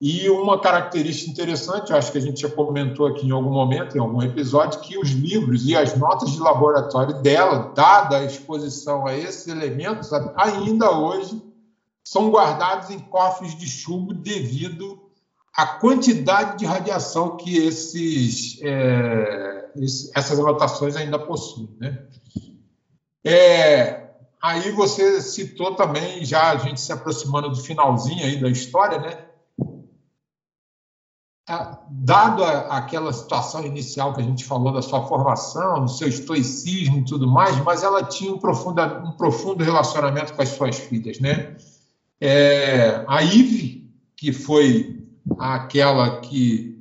[0.00, 4.00] E uma característica interessante, acho que a gente já comentou aqui em algum momento, em
[4.00, 9.16] algum episódio, que os livros e as notas de laboratório dela, dada a exposição a
[9.16, 11.42] esses elementos, ainda hoje
[12.06, 15.10] são guardados em cofres de chumbo devido
[15.52, 19.72] à quantidade de radiação que esses, é,
[20.14, 21.68] essas anotações ainda possuem.
[21.80, 22.06] Né?
[23.24, 24.08] É,
[24.40, 29.26] aí você citou também, já a gente se aproximando do finalzinho aí da história, né?
[31.90, 36.98] dado a, aquela situação inicial que a gente falou da sua formação, do seu estoicismo
[36.98, 41.18] e tudo mais, mas ela tinha um profundo, um profundo relacionamento com as suas filhas,
[41.18, 41.56] né?
[42.20, 45.04] É, a Ive, que foi
[45.38, 46.78] aquela que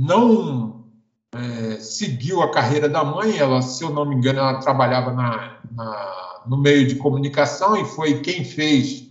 [0.00, 0.84] não
[1.34, 5.58] é, seguiu a carreira da mãe, ela, se eu não me engano, ela trabalhava na,
[5.72, 9.10] na, no meio de comunicação e foi quem fez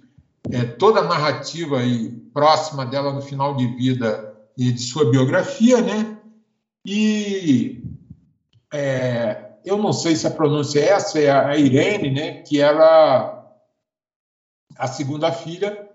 [0.52, 5.82] é, toda a narrativa aí próxima dela no final de vida e de sua biografia,
[5.82, 6.18] né?
[6.86, 7.84] E
[8.74, 12.32] é, eu não sei se a pronúncia é essa, é a Irene, né?
[12.42, 13.37] Que era
[14.76, 15.90] a segunda filha,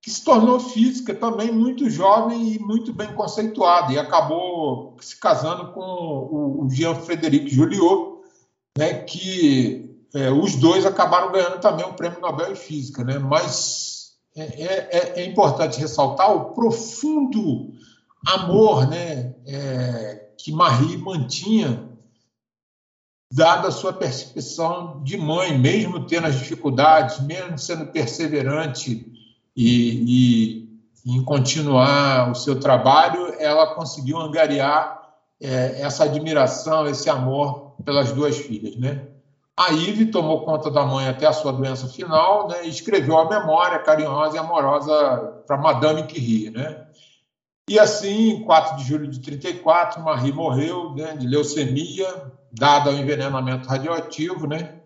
[0.00, 5.72] que se tornou física também muito jovem e muito bem conceituada, e acabou se casando
[5.72, 8.18] com o, Jean Frederic Joliot,
[8.76, 13.02] né, que é, os dois acabaram ganhando também o Prêmio Nobel em Física.
[13.02, 17.72] Né, mas é, é, é, é importante ressaltar o profundo
[18.26, 21.87] amor né, é, que Marie mantinha
[23.30, 29.06] dada a sua percepção de mãe, mesmo tendo as dificuldades, mesmo sendo perseverante
[29.56, 30.64] e,
[31.04, 34.98] e em continuar o seu trabalho, ela conseguiu angariar
[35.40, 39.06] é, essa admiração, esse amor pelas duas filhas, né?
[39.56, 42.64] A Ive tomou conta da mãe até a sua doença final, né?
[42.64, 46.86] E escreveu a memória carinhosa e amorosa para Madame Curie, né?
[47.68, 52.96] E assim, em 4 de julho de 34, Marie morreu né, de leucemia, dada ao
[52.96, 54.78] envenenamento radioativo, né?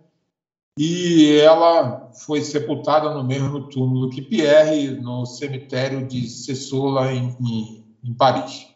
[0.78, 7.84] E ela foi sepultada no mesmo túmulo que Pierre, no cemitério de Cessola, em, em,
[8.02, 8.68] em Paris.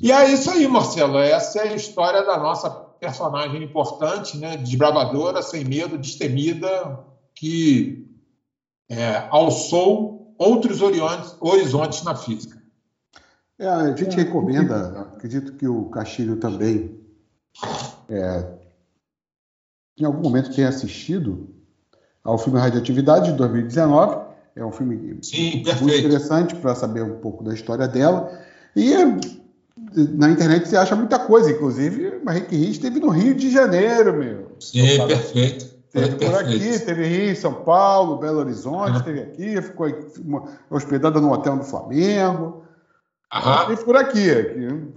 [0.00, 1.18] E é isso aí, Marcelo.
[1.18, 4.56] Essa é a história da nossa personagem importante, né?
[4.56, 6.98] desbravadora, sem medo, destemida,
[7.34, 8.04] que
[8.88, 12.60] é, alçou outros horizontes na física.
[13.58, 16.97] É, a gente recomenda, acredito que o Castilho também
[18.08, 18.44] é,
[19.98, 21.48] em algum momento tenha assistido
[22.22, 24.28] ao filme Radioatividade de 2019.
[24.54, 28.30] É um filme Sim, muito interessante para saber um pouco da história dela.
[28.74, 28.92] E
[29.94, 34.52] na internet você acha muita coisa, inclusive Marie Curie esteve no Rio de Janeiro, meu.
[34.60, 35.78] Sim, perfeito.
[35.90, 38.96] Teve por aqui, teve Rio, São Paulo, Belo Horizonte, uhum.
[38.96, 39.86] esteve aqui, ficou
[40.70, 42.64] hospedada no hotel do Flamengo.
[43.32, 43.66] Uhum.
[43.68, 44.28] Teve por aqui,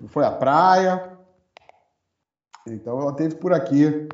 [0.08, 1.11] foi à praia.
[2.68, 4.08] Então ela teve por aqui,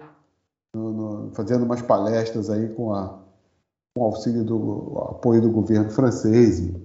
[0.76, 3.20] no, no, fazendo umas palestras aí com, a,
[3.96, 6.76] com o auxílio do o apoio do governo francês e,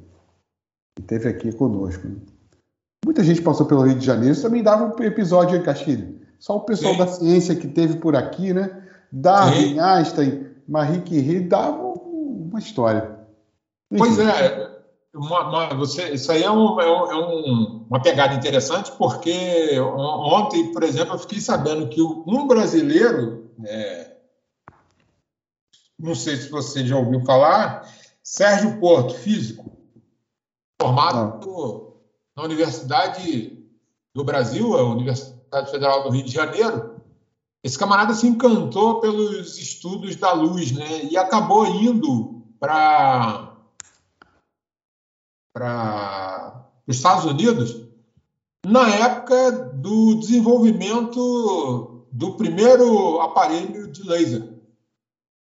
[0.98, 2.08] e teve aqui conosco.
[3.04, 6.20] Muita gente passou pelo Rio de Janeiro, isso também dava um episódio em Castilho.
[6.38, 6.98] Só o pessoal Sim.
[6.98, 8.82] da ciência que teve por aqui, né?
[9.12, 9.80] Darwin, Sim.
[9.80, 13.18] Einstein, Marie Curie, dava uma história.
[13.90, 13.98] Enfim.
[13.98, 14.81] Pois é,
[15.14, 19.78] uma, uma, você, isso aí é, um, é, um, é um, uma pegada interessante, porque
[19.78, 24.16] ontem, por exemplo, eu fiquei sabendo que um brasileiro, é,
[25.98, 27.86] não sei se você já ouviu falar,
[28.22, 29.70] Sérgio Porto, físico,
[30.80, 31.94] formado
[32.34, 33.58] na Universidade
[34.14, 37.02] do Brasil, a Universidade Federal do Rio de Janeiro.
[37.62, 41.04] Esse camarada se encantou pelos estudos da luz, né?
[41.04, 43.51] E acabou indo para
[45.52, 47.82] para os Estados Unidos
[48.64, 54.42] na época do desenvolvimento do primeiro aparelho de laser.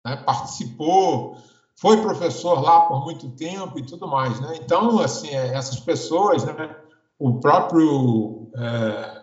[0.04, 0.16] Né?
[0.16, 1.36] Participou,
[1.76, 4.40] foi professor lá por muito tempo e tudo mais.
[4.40, 4.58] Né?
[4.62, 6.76] Então, assim, é, essas pessoas, né?
[7.18, 9.22] o próprio é,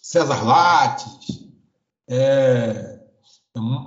[0.00, 1.48] César Lattes,
[2.08, 3.00] é,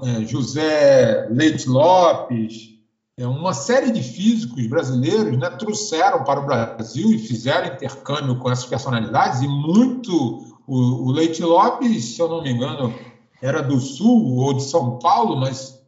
[0.06, 2.73] é José Leite Lopes,
[3.20, 8.66] uma série de físicos brasileiros né, trouxeram para o Brasil e fizeram intercâmbio com essas
[8.66, 10.12] personalidades, e muito
[10.66, 12.94] o, o Leite Lopes, se eu não me engano,
[13.42, 15.84] era do Sul ou de São Paulo, mas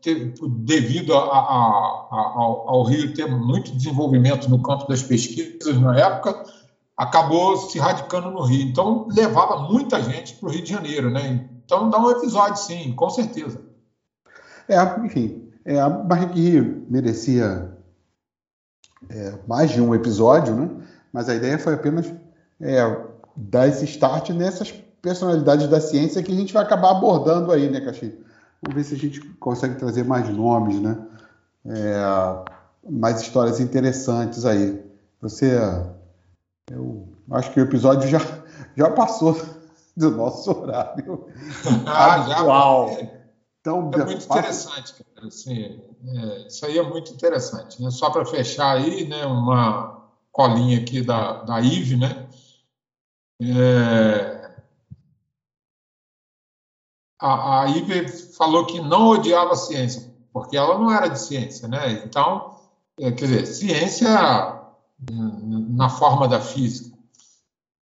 [0.59, 5.97] devido a, a, a, ao, ao, Rio ter muito desenvolvimento no campo das pesquisas na
[5.97, 6.43] época,
[6.95, 8.61] acabou se radicando no Rio.
[8.61, 11.09] Então, levava muita gente para o Rio de Janeiro.
[11.09, 11.49] Né?
[11.65, 13.65] Então, dá um episódio, sim, com certeza.
[14.69, 17.71] É, enfim, é, a Barrique merecia
[19.09, 20.69] é, mais de um episódio, né?
[21.11, 22.13] mas a ideia foi apenas
[22.61, 22.97] é,
[23.35, 27.81] dar esse start nessas personalidades da ciência que a gente vai acabar abordando aí, né,
[27.81, 28.17] Caxi?
[28.61, 30.97] Vamos ver se a gente consegue trazer mais nomes, né?
[31.65, 32.03] É,
[32.89, 34.83] mais histórias interessantes aí.
[35.21, 35.59] Você,
[36.71, 38.19] eu acho que o episódio já,
[38.75, 39.39] já passou
[39.95, 41.27] do nosso horário
[41.85, 42.89] ah, atual.
[42.93, 43.07] Já,
[43.65, 45.27] então, é muito interessante, cara.
[45.27, 47.81] Assim, é, isso aí é muito interessante.
[47.81, 47.89] Né?
[47.89, 52.27] Só para fechar aí, né, uma colinha aqui da, da IVE, né?
[53.41, 54.55] É,
[57.19, 61.67] a, a Ive falou que não odiava a ciência, porque ela não era de ciência,
[61.67, 62.03] né?
[62.05, 62.59] Então,
[62.99, 64.09] é, quer dizer, ciência
[65.09, 66.94] na forma da física.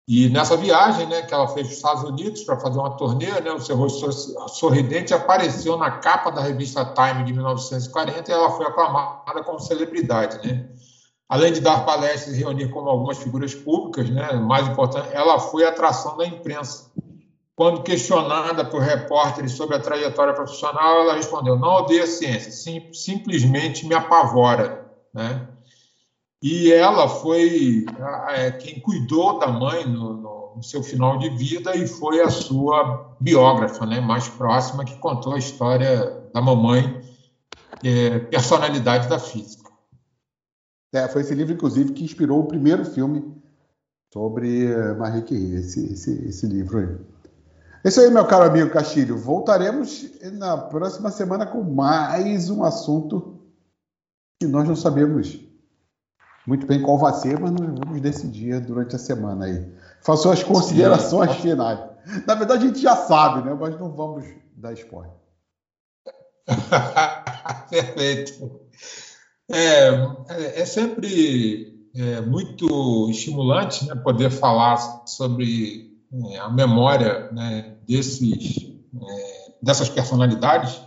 [0.07, 3.31] E nessa viagem, né, que ela fez para os Estados Unidos para fazer uma turnê,
[3.41, 4.11] né, o seu rosto
[4.49, 10.47] sorridente apareceu na capa da revista Time de 1940 e ela foi aclamada como celebridade,
[10.47, 10.69] né?
[11.27, 15.65] Além de dar palestras e reunir com algumas figuras públicas, né, mais importante, ela foi
[15.65, 16.91] atração da imprensa
[17.55, 22.91] quando questionada por repórteres sobre a trajetória profissional, ela respondeu: não odeio a ciência, sim,
[22.91, 24.85] simplesmente me apavora.
[25.13, 25.47] Né?
[26.47, 27.87] E ela foi
[28.29, 32.29] é, quem cuidou da mãe no, no, no, seu final de vida e foi a
[32.29, 37.01] sua biógrafa né, mais próxima que contou a história da mamãe,
[37.83, 39.71] é, personalidade da física.
[40.93, 43.35] É, foi esse livro, inclusive, que inspirou o primeiro filme
[44.13, 44.67] sobre
[44.99, 46.95] Marie Curie, esse, esse, esse livro aí.
[47.83, 49.17] É isso aí, meu caro amigo Castilho.
[49.17, 53.41] Voltaremos na próxima semana com mais um assunto
[54.39, 55.43] que nós não sabemos
[56.45, 59.65] muito bem qual vai ser, mas nós vamos decidir durante a semana aí.
[60.01, 61.41] Façam as considerações Sim.
[61.41, 61.79] finais.
[62.27, 63.57] Na verdade, a gente já sabe, né?
[63.59, 64.25] Mas não vamos
[64.55, 65.11] dar spoiler.
[67.69, 68.61] Perfeito.
[69.49, 69.87] É,
[70.29, 74.77] é, é sempre é, muito estimulante né, poder falar
[75.07, 75.97] sobre
[76.31, 80.81] é, a memória né, desses, é, dessas personalidades,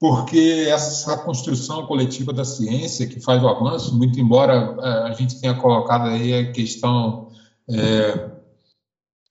[0.00, 5.38] porque essa construção coletiva da ciência que faz o avanço, muito embora é, a gente
[5.38, 7.28] tenha colocado aí a questão
[7.68, 8.30] é,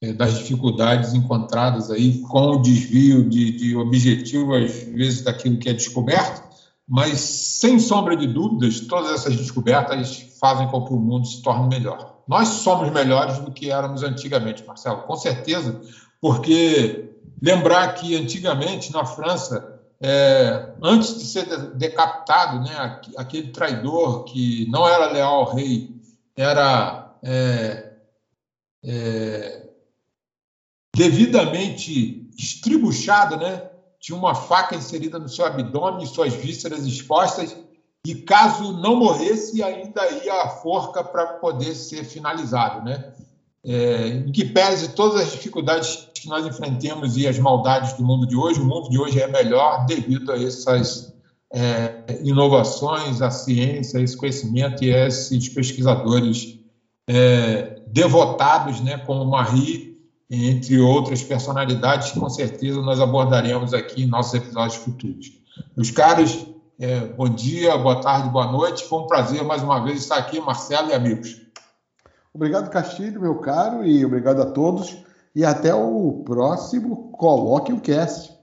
[0.00, 5.68] é, das dificuldades encontradas aí com o desvio de, de objetivo, às vezes, daquilo que
[5.68, 6.48] é descoberto,
[6.88, 11.68] mas, sem sombra de dúvidas, todas essas descobertas fazem com que o mundo se torne
[11.68, 12.20] melhor.
[12.28, 15.80] Nós somos melhores do que éramos antigamente, Marcelo, com certeza,
[16.20, 17.10] porque
[17.42, 19.69] lembrar que antigamente na França,
[20.02, 25.94] é, antes de ser decapitado, né, aquele traidor que não era leal ao rei,
[26.34, 27.92] era é,
[28.82, 29.68] é,
[30.96, 33.68] devidamente estribuchado, né,
[34.00, 37.54] tinha uma faca inserida no seu abdômen, suas vísceras expostas,
[38.06, 43.12] e caso não morresse, ainda ia a forca para poder ser finalizado, né?
[43.62, 48.26] É, em que pese todas as dificuldades que nós enfrentemos e as maldades do mundo
[48.26, 51.14] de hoje, o mundo de hoje é melhor devido a essas
[51.52, 56.58] é, inovações, a ciência, esse conhecimento e a esses pesquisadores
[57.08, 59.98] é, devotados, né, como Marie,
[60.30, 65.32] entre outras personalidades que com certeza nós abordaremos aqui em nossos episódios futuros.
[65.76, 66.46] Os caras
[66.78, 68.84] é, bom dia, boa tarde, boa noite.
[68.84, 71.42] Foi um prazer mais uma vez estar aqui, Marcelo e amigos.
[72.32, 74.96] Obrigado, Castilho, meu caro, e obrigado a todos.
[75.34, 78.39] E até o próximo Coloque o Cast.